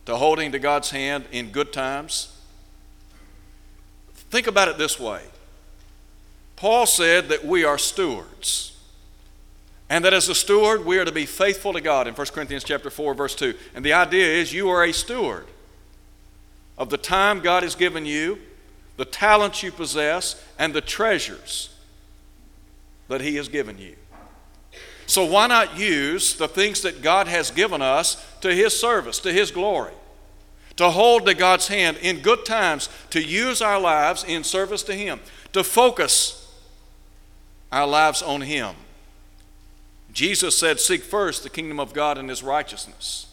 to 0.05 0.17
holding 0.17 0.51
to 0.51 0.59
God's 0.59 0.89
hand 0.89 1.25
in 1.31 1.51
good 1.51 1.71
times? 1.71 2.35
Think 4.13 4.47
about 4.47 4.67
it 4.67 4.77
this 4.77 4.99
way 4.99 5.21
Paul 6.55 6.85
said 6.85 7.29
that 7.29 7.45
we 7.45 7.63
are 7.63 7.77
stewards. 7.77 8.67
And 9.89 10.05
that 10.05 10.13
as 10.13 10.29
a 10.29 10.35
steward, 10.35 10.85
we 10.85 10.99
are 10.99 11.03
to 11.03 11.11
be 11.11 11.25
faithful 11.25 11.73
to 11.73 11.81
God 11.81 12.07
in 12.07 12.13
1 12.13 12.27
Corinthians 12.27 12.63
chapter 12.63 12.89
4, 12.89 13.13
verse 13.13 13.35
2. 13.35 13.53
And 13.75 13.83
the 13.83 13.91
idea 13.91 14.25
is 14.25 14.53
you 14.53 14.69
are 14.69 14.85
a 14.85 14.93
steward 14.93 15.47
of 16.77 16.89
the 16.89 16.97
time 16.97 17.41
God 17.41 17.63
has 17.63 17.75
given 17.75 18.05
you, 18.05 18.39
the 18.97 19.05
talents 19.05 19.63
you 19.63 19.71
possess, 19.71 20.43
and 20.59 20.73
the 20.73 20.81
treasures 20.81 21.69
that 23.07 23.21
He 23.21 23.35
has 23.35 23.47
given 23.47 23.77
you. 23.77 23.95
So 25.05 25.25
why 25.25 25.47
not 25.47 25.77
use 25.77 26.35
the 26.35 26.47
things 26.47 26.81
that 26.81 27.01
God 27.01 27.27
has 27.27 27.51
given 27.51 27.81
us 27.81 28.23
to 28.41 28.53
His 28.53 28.79
service, 28.79 29.19
to 29.19 29.33
His 29.33 29.51
glory? 29.51 29.93
To 30.77 30.89
hold 30.89 31.25
to 31.25 31.33
God's 31.33 31.67
hand 31.67 31.97
in 31.97 32.21
good 32.21 32.45
times, 32.45 32.89
to 33.09 33.21
use 33.21 33.61
our 33.61 33.79
lives 33.79 34.23
in 34.23 34.43
service 34.43 34.83
to 34.83 34.93
Him, 34.93 35.19
to 35.53 35.63
focus 35.63 36.53
our 37.71 37.87
lives 37.87 38.21
on 38.21 38.41
Him 38.41 38.75
Jesus 40.13 40.57
said, 40.57 40.79
Seek 40.79 41.03
first 41.03 41.43
the 41.43 41.49
kingdom 41.49 41.79
of 41.79 41.93
God 41.93 42.17
and 42.17 42.29
his 42.29 42.43
righteousness. 42.43 43.27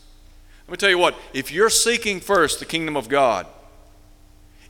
Let 0.66 0.72
me 0.72 0.76
tell 0.76 0.90
you 0.90 0.98
what, 0.98 1.16
if 1.32 1.50
you're 1.50 1.70
seeking 1.70 2.20
first 2.20 2.60
the 2.60 2.66
kingdom 2.66 2.96
of 2.96 3.08
God, 3.08 3.46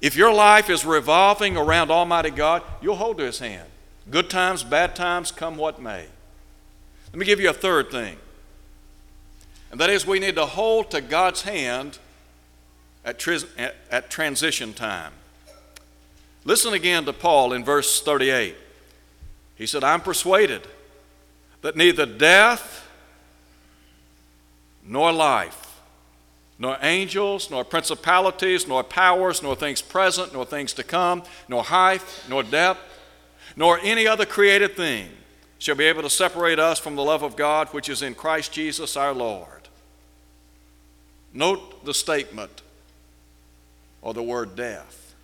if 0.00 0.16
your 0.16 0.32
life 0.32 0.70
is 0.70 0.84
revolving 0.84 1.56
around 1.56 1.90
Almighty 1.90 2.30
God, 2.30 2.62
you'll 2.80 2.96
hold 2.96 3.18
to 3.18 3.24
his 3.24 3.38
hand. 3.38 3.68
Good 4.10 4.30
times, 4.30 4.62
bad 4.62 4.94
times, 4.94 5.30
come 5.32 5.56
what 5.56 5.80
may. 5.80 6.06
Let 7.12 7.18
me 7.18 7.26
give 7.26 7.40
you 7.40 7.50
a 7.50 7.54
third 7.54 7.90
thing, 7.90 8.16
and 9.70 9.80
that 9.80 9.90
is 9.90 10.06
we 10.06 10.18
need 10.18 10.36
to 10.36 10.46
hold 10.46 10.90
to 10.92 11.00
God's 11.00 11.42
hand 11.42 11.98
at, 13.04 13.26
at, 13.90 14.10
transition 14.10 14.74
time. 14.74 15.12
Listen 16.44 16.74
again 16.74 17.04
to 17.06 17.12
Paul 17.12 17.52
in 17.52 17.64
verse 17.64 18.00
38. 18.00 18.56
He 19.56 19.66
said, 19.66 19.82
I'm 19.82 20.00
persuaded 20.00 20.66
that 21.62 21.76
neither 21.76 22.06
death 22.06 22.88
nor 24.86 25.12
life, 25.12 25.67
nor 26.58 26.76
angels, 26.82 27.50
nor 27.50 27.64
principalities, 27.64 28.66
nor 28.66 28.82
powers, 28.82 29.42
nor 29.42 29.54
things 29.54 29.80
present, 29.80 30.32
nor 30.32 30.44
things 30.44 30.72
to 30.72 30.82
come, 30.82 31.22
nor 31.48 31.62
height, 31.62 32.02
nor 32.28 32.42
depth, 32.42 32.80
nor 33.56 33.78
any 33.80 34.06
other 34.06 34.26
created 34.26 34.76
thing 34.76 35.08
shall 35.58 35.76
be 35.76 35.84
able 35.84 36.02
to 36.02 36.10
separate 36.10 36.58
us 36.58 36.78
from 36.78 36.96
the 36.96 37.02
love 37.02 37.22
of 37.22 37.36
God 37.36 37.68
which 37.68 37.88
is 37.88 38.02
in 38.02 38.14
Christ 38.14 38.52
Jesus 38.52 38.96
our 38.96 39.12
Lord. 39.12 39.68
Note 41.32 41.84
the 41.84 41.94
statement 41.94 42.62
or 44.02 44.14
the 44.14 44.22
word 44.22 44.56
death. 44.56 45.14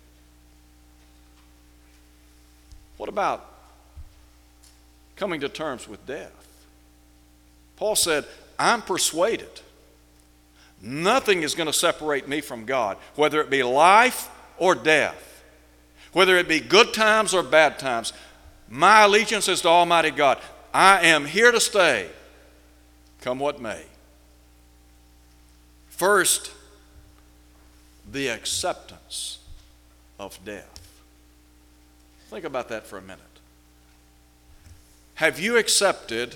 What 2.97 3.09
about 3.09 3.55
coming 5.15 5.39
to 5.41 5.49
terms 5.49 5.87
with 5.87 6.05
death. 6.05 6.31
Paul 7.77 7.95
said, 7.95 8.25
I'm 8.59 8.81
persuaded 8.81 9.61
nothing 10.85 11.41
is 11.41 11.55
going 11.55 11.67
to 11.67 11.73
separate 11.73 12.27
me 12.27 12.39
from 12.39 12.65
God, 12.65 12.97
whether 13.15 13.41
it 13.41 13.49
be 13.49 13.63
life 13.63 14.29
or 14.57 14.75
death, 14.75 15.43
whether 16.13 16.37
it 16.37 16.47
be 16.47 16.59
good 16.59 16.93
times 16.93 17.33
or 17.33 17.43
bad 17.43 17.79
times. 17.79 18.13
My 18.69 19.01
allegiance 19.01 19.47
is 19.47 19.61
to 19.61 19.67
Almighty 19.67 20.11
God. 20.11 20.37
I 20.73 21.07
am 21.07 21.25
here 21.25 21.51
to 21.51 21.59
stay, 21.59 22.07
come 23.21 23.39
what 23.39 23.59
may. 23.59 23.81
First, 25.89 26.51
the 28.11 28.27
acceptance 28.27 29.39
of 30.19 30.37
death. 30.45 31.01
Think 32.29 32.45
about 32.45 32.69
that 32.69 32.85
for 32.85 32.97
a 32.97 33.01
minute. 33.01 33.19
Have 35.15 35.39
you 35.39 35.57
accepted 35.57 36.35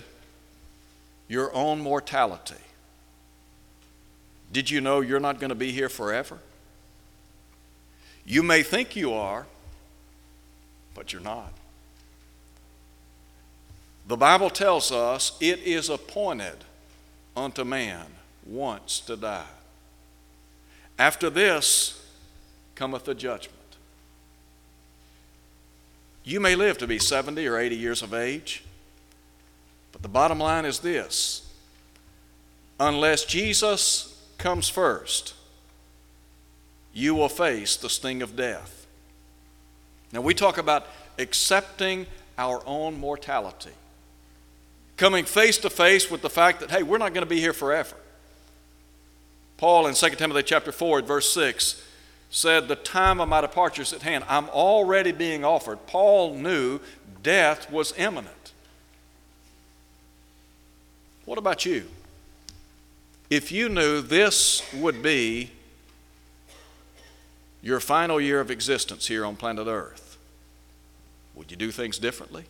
your 1.27 1.53
own 1.53 1.81
mortality? 1.81 2.55
Did 4.51 4.69
you 4.69 4.81
know 4.81 5.01
you're 5.01 5.19
not 5.19 5.39
going 5.39 5.49
to 5.49 5.55
be 5.55 5.71
here 5.71 5.89
forever? 5.89 6.39
You 8.25 8.43
may 8.43 8.63
think 8.63 8.95
you 8.95 9.13
are, 9.13 9.45
but 10.93 11.13
you're 11.13 11.21
not. 11.21 11.53
The 14.07 14.17
Bible 14.17 14.49
tells 14.49 14.91
us 14.91 15.38
it 15.39 15.59
is 15.59 15.89
appointed 15.89 16.63
unto 17.35 17.63
man 17.63 18.05
once 18.45 18.99
to 19.01 19.15
die. 19.15 19.45
After 20.97 21.29
this 21.29 22.05
cometh 22.75 23.05
the 23.05 23.13
judgment. 23.13 23.55
You 26.23 26.39
may 26.39 26.55
live 26.55 26.77
to 26.79 26.88
be 26.88 26.99
70 26.99 27.45
or 27.47 27.57
80 27.57 27.75
years 27.75 28.01
of 28.01 28.13
age. 28.13 28.63
But 29.91 30.01
the 30.01 30.07
bottom 30.07 30.39
line 30.39 30.65
is 30.65 30.79
this 30.79 31.45
unless 32.79 33.25
Jesus 33.25 34.09
comes 34.39 34.67
first, 34.67 35.36
you 36.93 37.13
will 37.13 37.30
face 37.30 37.75
the 37.75 37.89
sting 37.89 38.21
of 38.23 38.36
death. 38.36 38.88
Now, 40.12 40.21
we 40.21 40.34
talk 40.34 40.58
about 40.58 40.88
accepting 41.19 42.08
our 42.38 42.63
own 42.65 42.99
mortality, 42.99 43.73
coming 44.97 45.25
face 45.25 45.58
to 45.60 45.69
face 45.69 46.10
with 46.10 46.21
the 46.21 46.30
fact 46.30 46.62
that, 46.62 46.71
hey, 46.71 46.82
we're 46.82 46.97
not 46.97 47.13
going 47.13 47.25
to 47.25 47.30
be 47.30 47.39
here 47.39 47.54
forever. 47.54 47.95
Paul 49.58 49.88
in 49.88 49.93
2 49.93 50.10
Timothy 50.12 50.43
chapter 50.43 50.71
4 50.71 51.02
verse 51.02 51.32
6 51.34 51.84
said, 52.30 52.67
The 52.67 52.78
time 52.78 53.19
of 53.19 53.28
my 53.28 53.41
departure 53.41 53.82
is 53.82 53.91
at 53.91 54.02
hand. 54.02 54.23
I'm 54.30 54.47
already 54.49 55.12
being 55.12 55.43
offered. 55.43 55.86
Paul 55.86 56.36
knew 56.36 56.80
death 57.21 57.69
was 57.69 57.93
imminent. 57.97 58.54
What 61.25 61.38
about 61.38 61.65
you? 61.65 61.88
If 63.30 63.52
you 63.52 63.70
knew 63.70 64.02
this 64.02 64.63
would 64.74 65.04
be 65.04 65.52
your 67.62 67.80
final 67.80 68.20
year 68.20 68.39
of 68.39 68.50
existence 68.50 69.06
here 69.08 69.24
on 69.24 69.36
planet 69.36 69.68
Earth, 69.68 70.18
would 71.36 71.52
you 71.52 71.58
do 71.58 71.72
things 71.72 72.00
differently? 72.00 72.46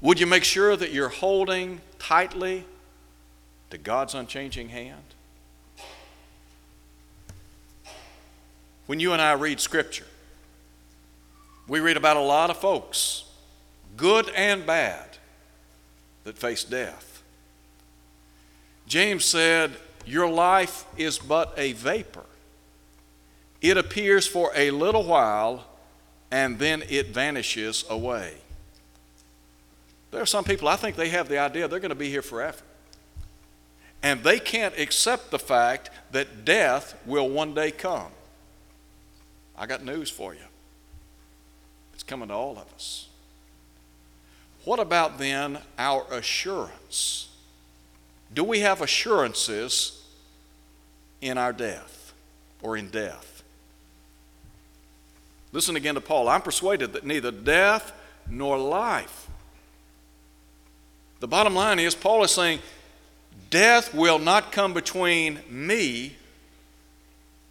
Would 0.00 0.20
you 0.20 0.26
make 0.26 0.44
sure 0.44 0.76
that 0.76 0.92
you're 0.92 1.08
holding 1.08 1.80
tightly 1.98 2.64
to 3.70 3.78
God's 3.78 4.14
unchanging 4.14 4.68
hand? 4.68 5.02
When 8.86 9.00
you 9.00 9.12
and 9.12 9.20
I 9.20 9.32
read 9.32 9.58
Scripture, 9.58 10.06
we 11.66 11.80
read 11.80 11.96
about 11.96 12.16
a 12.16 12.20
lot 12.20 12.48
of 12.48 12.58
folks 12.58 13.24
good 13.96 14.30
and 14.36 14.64
bad, 14.64 15.18
that 16.22 16.38
face 16.38 16.62
death. 16.62 17.07
James 18.88 19.24
said, 19.24 19.72
Your 20.06 20.28
life 20.28 20.84
is 20.96 21.18
but 21.18 21.52
a 21.56 21.72
vapor. 21.74 22.24
It 23.60 23.76
appears 23.76 24.26
for 24.26 24.50
a 24.56 24.70
little 24.70 25.04
while 25.04 25.64
and 26.30 26.58
then 26.58 26.82
it 26.88 27.08
vanishes 27.08 27.84
away. 27.88 28.34
There 30.10 30.22
are 30.22 30.26
some 30.26 30.44
people, 30.44 30.68
I 30.68 30.76
think 30.76 30.96
they 30.96 31.10
have 31.10 31.28
the 31.28 31.38
idea 31.38 31.68
they're 31.68 31.80
going 31.80 31.90
to 31.90 31.94
be 31.94 32.08
here 32.08 32.22
forever. 32.22 32.58
And 34.02 34.22
they 34.22 34.38
can't 34.38 34.78
accept 34.78 35.30
the 35.30 35.38
fact 35.38 35.90
that 36.12 36.44
death 36.44 36.94
will 37.04 37.28
one 37.28 37.52
day 37.52 37.70
come. 37.70 38.10
I 39.56 39.66
got 39.66 39.84
news 39.84 40.08
for 40.08 40.34
you. 40.34 40.40
It's 41.92 42.04
coming 42.04 42.28
to 42.28 42.34
all 42.34 42.52
of 42.52 42.72
us. 42.74 43.08
What 44.64 44.78
about 44.78 45.18
then 45.18 45.58
our 45.76 46.06
assurance? 46.10 47.28
Do 48.32 48.44
we 48.44 48.60
have 48.60 48.80
assurances 48.80 50.04
in 51.20 51.38
our 51.38 51.52
death 51.52 52.12
or 52.62 52.76
in 52.76 52.90
death? 52.90 53.42
Listen 55.52 55.76
again 55.76 55.94
to 55.94 56.00
Paul. 56.00 56.28
I'm 56.28 56.42
persuaded 56.42 56.92
that 56.92 57.06
neither 57.06 57.30
death 57.30 57.92
nor 58.28 58.58
life. 58.58 59.28
The 61.20 61.28
bottom 61.28 61.54
line 61.54 61.78
is, 61.78 61.94
Paul 61.94 62.22
is 62.22 62.30
saying, 62.30 62.60
death 63.50 63.94
will 63.94 64.18
not 64.18 64.52
come 64.52 64.74
between 64.74 65.40
me 65.48 66.16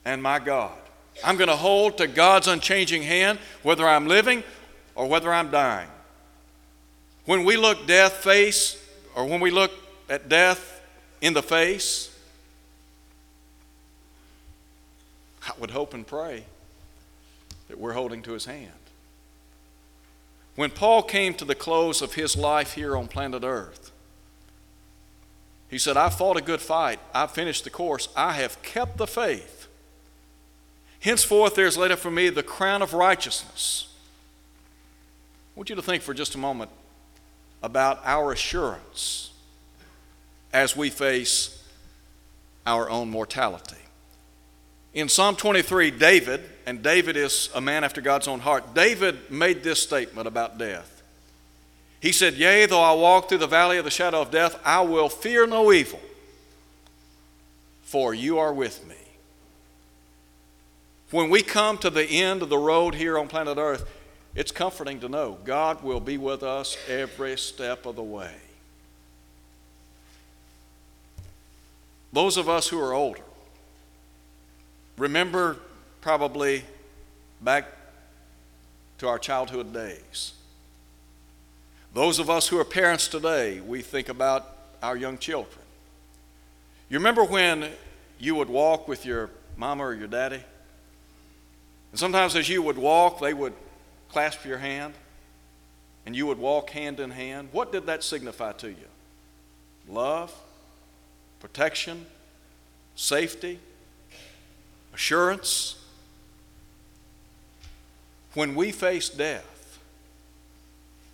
and 0.06 0.22
my 0.22 0.40
God. 0.40 0.78
I'm 1.26 1.38
going 1.38 1.50
to 1.50 1.56
hold 1.56 1.98
to 1.98 2.08
God's 2.08 2.48
unchanging 2.48 3.02
hand 3.02 3.40
whether 3.64 3.88
I'm 3.88 4.08
living 4.08 4.44
or 4.96 5.08
whether 5.08 5.34
I'm 5.34 5.50
dying. 5.50 5.90
When 7.26 7.44
we 7.44 7.58
look 7.58 7.88
death 7.88 8.14
face, 8.14 8.82
or 9.16 9.26
when 9.26 9.42
we 9.42 9.52
look 9.52 9.72
at 10.10 10.30
death 10.30 10.82
in 11.22 11.34
the 11.34 11.44
face, 11.44 12.14
I 15.46 15.52
would 15.60 15.72
hope 15.72 15.94
and 15.94 16.06
pray 16.06 16.44
that 17.68 17.80
we're 17.80 17.94
holding 17.94 18.22
to 18.24 18.34
his 18.34 18.46
hand. 18.46 18.72
When 20.56 20.72
Paul 20.72 21.04
came 21.04 21.34
to 21.36 21.46
the 21.46 21.56
close 21.56 22.02
of 22.02 22.16
his 22.16 22.36
life 22.36 22.74
here 22.74 22.98
on 22.98 23.08
planet 23.08 23.44
Earth, 23.44 23.92
he 25.70 25.78
said, 25.78 25.98
I 25.98 26.10
fought 26.10 26.38
a 26.38 26.42
good 26.42 26.62
fight. 26.62 27.00
I've 27.14 27.32
finished 27.32 27.64
the 27.64 27.70
course. 27.70 28.08
I 28.16 28.34
have 28.34 28.62
kept 28.62 28.98
the 28.98 29.08
faith. 29.08 29.68
Henceforth, 31.02 31.56
there 31.56 31.68
is 31.68 31.78
laid 31.78 31.92
up 31.92 32.00
for 32.00 32.10
me 32.10 32.30
the 32.30 32.42
crown 32.42 32.82
of 32.82 32.94
righteousness. 32.94 33.94
I 35.56 35.60
want 35.60 35.70
you 35.70 35.76
to 35.76 35.82
think 35.82 36.04
for 36.04 36.14
just 36.14 36.36
a 36.36 36.38
moment 36.38 36.72
about 37.62 38.00
our 38.06 38.32
assurance 38.32 39.32
as 40.54 40.76
we 40.76 40.90
face 40.90 41.64
our 42.66 42.90
own 42.90 43.10
mortality. 43.10 43.76
In 44.94 45.10
Psalm 45.10 45.36
23, 45.36 45.92
David, 45.92 46.42
and 46.66 46.82
David 46.82 47.16
is 47.16 47.50
a 47.54 47.62
man 47.62 47.84
after 47.84 48.02
God's 48.02 48.28
own 48.28 48.40
heart, 48.40 48.74
David 48.74 49.30
made 49.30 49.64
this 49.64 49.82
statement 49.82 50.28
about 50.28 50.58
death. 50.58 51.04
He 52.00 52.12
said, 52.12 52.36
Yea, 52.36 52.66
though 52.66 52.82
I 52.82 52.94
walk 52.94 53.30
through 53.30 53.40
the 53.40 53.48
valley 53.48 53.78
of 53.78 53.86
the 53.86 53.92
shadow 53.92 54.22
of 54.22 54.32
death, 54.32 54.60
I 54.66 54.82
will 54.82 55.10
fear 55.10 55.48
no 55.48 55.72
evil, 55.72 56.02
for 57.84 58.14
you 58.14 58.38
are 58.40 58.54
with 58.54 58.88
me. 58.88 58.96
When 61.12 61.30
we 61.30 61.42
come 61.42 61.78
to 61.80 61.90
the 61.90 62.06
end 62.06 62.42
of 62.42 62.50
the 62.50 62.58
road 62.58 62.96
here 62.96 63.18
on 63.18 63.28
planet 63.28 63.58
Earth, 63.58 63.90
it's 64.36 64.52
comforting 64.52 65.00
to 65.00 65.10
know 65.10 65.38
God 65.44 65.84
will 65.84 66.00
be 66.00 66.18
with 66.18 66.44
us 66.44 66.78
every 66.88 67.38
step 67.38 67.86
of 67.86 67.96
the 67.96 68.04
way. 68.04 68.36
Those 72.14 72.38
of 72.38 72.48
us 72.48 72.68
who 72.68 72.80
are 72.80 72.94
older, 72.94 73.22
remember 74.98 75.58
probably 76.02 76.64
back 77.42 77.66
to 79.00 79.08
our 79.08 79.20
childhood 79.20 79.74
days. 79.74 80.34
Those 81.94 82.20
of 82.20 82.30
us 82.30 82.48
who 82.48 82.60
are 82.60 82.66
parents 82.66 83.08
today, 83.08 83.60
we 83.60 83.82
think 83.82 84.10
about 84.10 84.48
our 84.82 84.96
young 84.96 85.18
children. 85.18 85.66
You 86.90 86.98
remember 86.98 87.24
when 87.24 87.70
you 88.20 88.36
would 88.36 88.50
walk 88.50 88.88
with 88.88 89.06
your 89.06 89.30
mama 89.56 89.84
or 89.84 89.94
your 89.94 90.08
daddy? 90.08 90.42
And 91.92 92.00
sometimes 92.00 92.36
as 92.36 92.48
you 92.50 92.62
would 92.62 92.78
walk, 92.78 93.20
they 93.20 93.34
would 93.34 93.54
clasp 94.10 94.46
your 94.46 94.58
hand 94.58 94.94
and 96.06 96.16
you 96.16 96.26
would 96.26 96.40
walk 96.40 96.70
hand 96.70 97.00
in 97.00 97.12
hand. 97.12 97.50
What 97.52 97.72
did 97.72 97.88
that 97.88 98.04
signify 98.04 98.54
to 98.54 98.70
you? 98.70 98.76
Love, 99.90 100.34
protection, 101.40 102.06
safety, 102.96 103.60
assurance. 104.94 105.76
When 108.34 108.56
we 108.56 108.72
face 108.72 109.10
death, 109.10 109.80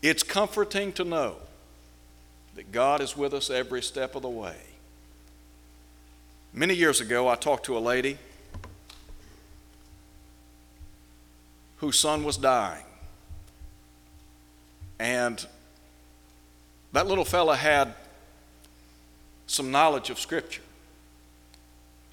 it's 0.02 0.24
comforting 0.24 0.92
to 0.94 1.04
know 1.04 1.38
that 2.56 2.72
God 2.72 3.02
is 3.02 3.16
with 3.16 3.34
us 3.34 3.50
every 3.50 3.82
step 3.82 4.16
of 4.16 4.22
the 4.22 4.30
way. 4.30 4.58
Many 6.54 6.76
years 6.76 7.02
ago, 7.02 7.28
I 7.28 7.36
talked 7.36 7.66
to 7.66 7.78
a 7.78 7.80
lady 7.80 8.18
whose 11.78 11.98
son 11.98 12.24
was 12.24 12.38
dying. 12.38 12.86
And 15.00 15.46
that 16.94 17.08
little 17.08 17.26
fella 17.26 17.56
had 17.56 17.94
some 19.48 19.72
knowledge 19.72 20.10
of 20.10 20.20
Scripture. 20.20 20.62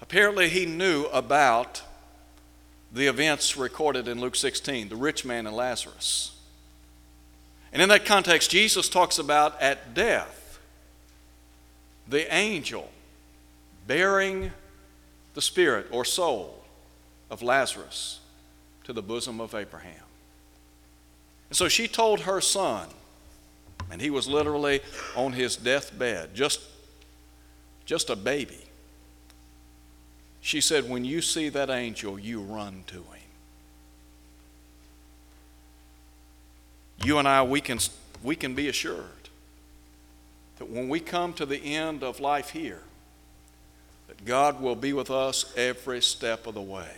Apparently, 0.01 0.49
he 0.49 0.65
knew 0.65 1.05
about 1.05 1.83
the 2.91 3.07
events 3.07 3.55
recorded 3.55 4.07
in 4.07 4.19
Luke 4.19 4.35
16 4.35 4.89
the 4.89 4.95
rich 4.95 5.23
man 5.23 5.47
and 5.47 5.55
Lazarus. 5.55 6.35
And 7.71 7.81
in 7.81 7.89
that 7.89 8.05
context, 8.05 8.51
Jesus 8.51 8.89
talks 8.89 9.17
about 9.17 9.61
at 9.61 9.93
death 9.93 10.59
the 12.07 12.33
angel 12.33 12.89
bearing 13.87 14.51
the 15.33 15.41
spirit 15.41 15.87
or 15.91 16.03
soul 16.03 16.63
of 17.29 17.41
Lazarus 17.41 18.19
to 18.83 18.93
the 18.93 19.01
bosom 19.01 19.39
of 19.39 19.55
Abraham. 19.55 20.03
And 21.49 21.55
so 21.55 21.67
she 21.67 21.87
told 21.87 22.21
her 22.21 22.41
son, 22.41 22.87
and 23.89 24.01
he 24.01 24.09
was 24.09 24.27
literally 24.27 24.81
on 25.15 25.33
his 25.33 25.55
deathbed, 25.55 26.33
just, 26.33 26.61
just 27.91 28.09
a 28.09 28.15
baby. 28.15 28.57
She 30.39 30.61
said, 30.61 30.89
When 30.89 31.03
you 31.03 31.21
see 31.21 31.49
that 31.49 31.69
angel, 31.69 32.17
you 32.17 32.39
run 32.39 32.85
to 32.87 32.99
him. 32.99 33.27
You 37.03 37.17
and 37.17 37.27
I, 37.27 37.43
we 37.43 37.59
can, 37.59 37.79
we 38.23 38.37
can 38.37 38.55
be 38.55 38.69
assured 38.69 39.27
that 40.57 40.69
when 40.69 40.87
we 40.87 41.01
come 41.01 41.33
to 41.33 41.45
the 41.45 41.57
end 41.57 42.01
of 42.01 42.21
life 42.21 42.51
here, 42.51 42.83
that 44.07 44.23
God 44.23 44.61
will 44.61 44.77
be 44.77 44.93
with 44.93 45.11
us 45.11 45.51
every 45.57 46.01
step 46.01 46.47
of 46.47 46.53
the 46.53 46.61
way. 46.61 46.95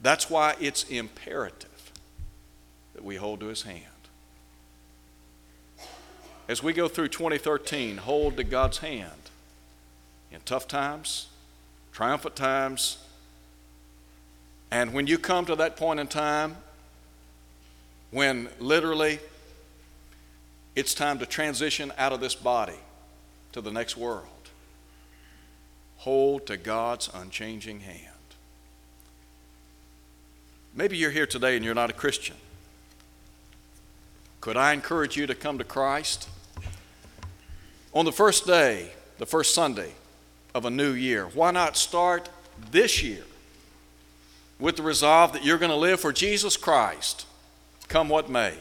That's 0.00 0.30
why 0.30 0.54
it's 0.60 0.84
imperative 0.84 1.90
that 2.94 3.02
we 3.02 3.16
hold 3.16 3.40
to 3.40 3.46
his 3.46 3.62
hand. 3.62 3.82
As 6.46 6.62
we 6.62 6.72
go 6.72 6.86
through 6.86 7.08
2013, 7.08 7.96
hold 7.96 8.36
to 8.36 8.44
God's 8.44 8.78
hand 8.78 9.21
in 10.32 10.40
tough 10.44 10.66
times 10.66 11.28
triumphant 11.92 12.34
times. 12.34 12.98
And 14.70 14.92
when 14.94 15.06
you 15.06 15.18
come 15.18 15.44
to 15.46 15.56
that 15.56 15.76
point 15.76 16.00
in 16.00 16.06
time, 16.06 16.56
when 18.10 18.48
literally 18.58 19.20
it's 20.74 20.94
time 20.94 21.18
to 21.18 21.26
transition 21.26 21.92
out 21.98 22.12
of 22.12 22.20
this 22.20 22.34
body 22.34 22.78
to 23.52 23.60
the 23.60 23.70
next 23.70 23.96
world, 23.96 24.26
hold 25.98 26.46
to 26.46 26.56
God's 26.56 27.10
unchanging 27.12 27.80
hand. 27.80 28.08
Maybe 30.74 30.96
you're 30.96 31.10
here 31.10 31.26
today 31.26 31.56
and 31.56 31.64
you're 31.64 31.74
not 31.74 31.90
a 31.90 31.94
Christian. 31.94 32.36
Could 34.40 34.56
I 34.56 34.72
encourage 34.72 35.16
you 35.18 35.26
to 35.26 35.34
come 35.34 35.58
to 35.58 35.64
Christ? 35.64 36.28
On 37.92 38.06
the 38.06 38.12
first 38.12 38.46
day, 38.46 38.90
the 39.18 39.26
first 39.26 39.54
Sunday, 39.54 39.92
of 40.54 40.64
a 40.64 40.70
new 40.70 40.92
year. 40.92 41.26
Why 41.26 41.50
not 41.50 41.76
start 41.76 42.28
this 42.70 43.02
year 43.02 43.24
with 44.58 44.76
the 44.76 44.82
resolve 44.82 45.32
that 45.32 45.44
you're 45.44 45.58
going 45.58 45.70
to 45.70 45.76
live 45.76 46.00
for 46.00 46.12
Jesus 46.12 46.56
Christ, 46.56 47.26
come 47.88 48.08
what 48.08 48.30
may? 48.30 48.54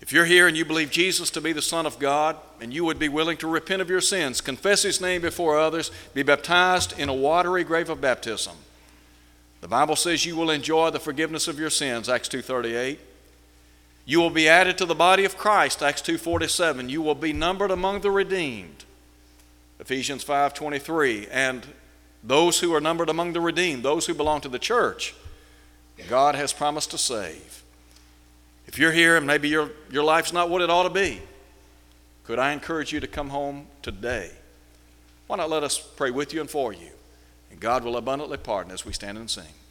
If 0.00 0.12
you're 0.12 0.24
here 0.24 0.48
and 0.48 0.56
you 0.56 0.64
believe 0.64 0.90
Jesus 0.90 1.30
to 1.30 1.40
be 1.40 1.52
the 1.52 1.60
Son 1.60 1.84
of 1.84 1.98
God, 1.98 2.36
and 2.60 2.72
you 2.72 2.84
would 2.84 2.98
be 2.98 3.08
willing 3.08 3.36
to 3.38 3.46
repent 3.46 3.82
of 3.82 3.90
your 3.90 4.00
sins, 4.00 4.40
confess 4.40 4.82
His 4.82 5.00
name 5.00 5.20
before 5.20 5.58
others, 5.58 5.90
be 6.14 6.22
baptized 6.22 6.98
in 6.98 7.08
a 7.08 7.14
watery 7.14 7.64
grave 7.64 7.90
of 7.90 8.00
baptism, 8.00 8.56
the 9.60 9.68
Bible 9.68 9.96
says 9.96 10.24
you 10.24 10.36
will 10.36 10.50
enjoy 10.50 10.90
the 10.90 11.00
forgiveness 11.00 11.46
of 11.46 11.58
your 11.58 11.70
sins, 11.70 12.08
Acts 12.08 12.28
2:38. 12.28 12.98
You 14.06 14.18
will 14.18 14.30
be 14.30 14.48
added 14.48 14.78
to 14.78 14.86
the 14.86 14.94
body 14.94 15.24
of 15.24 15.36
Christ, 15.36 15.82
Acts 15.82 16.00
2:47. 16.00 16.88
You 16.88 17.02
will 17.02 17.14
be 17.14 17.32
numbered 17.32 17.70
among 17.70 18.00
the 18.00 18.10
redeemed. 18.10 18.79
Ephesians 19.80 20.22
5:23. 20.22 21.26
And 21.30 21.66
those 22.22 22.60
who 22.60 22.74
are 22.74 22.80
numbered 22.80 23.08
among 23.08 23.32
the 23.32 23.40
redeemed, 23.40 23.82
those 23.82 24.06
who 24.06 24.14
belong 24.14 24.40
to 24.42 24.48
the 24.48 24.58
church, 24.58 25.14
God 26.08 26.34
has 26.34 26.52
promised 26.52 26.90
to 26.92 26.98
save. 26.98 27.62
If 28.66 28.78
you're 28.78 28.92
here 28.92 29.16
and 29.16 29.26
maybe 29.26 29.48
your, 29.48 29.70
your 29.90 30.04
life's 30.04 30.32
not 30.32 30.48
what 30.48 30.62
it 30.62 30.70
ought 30.70 30.84
to 30.84 30.90
be, 30.90 31.20
could 32.24 32.38
I 32.38 32.52
encourage 32.52 32.92
you 32.92 33.00
to 33.00 33.08
come 33.08 33.30
home 33.30 33.66
today? 33.82 34.30
Why 35.26 35.36
not 35.36 35.50
let 35.50 35.64
us 35.64 35.78
pray 35.78 36.10
with 36.10 36.32
you 36.32 36.40
and 36.40 36.50
for 36.50 36.72
you? 36.72 36.90
And 37.50 37.58
God 37.58 37.82
will 37.82 37.96
abundantly 37.96 38.36
pardon 38.36 38.72
as 38.72 38.84
we 38.84 38.92
stand 38.92 39.18
and 39.18 39.28
sing. 39.28 39.44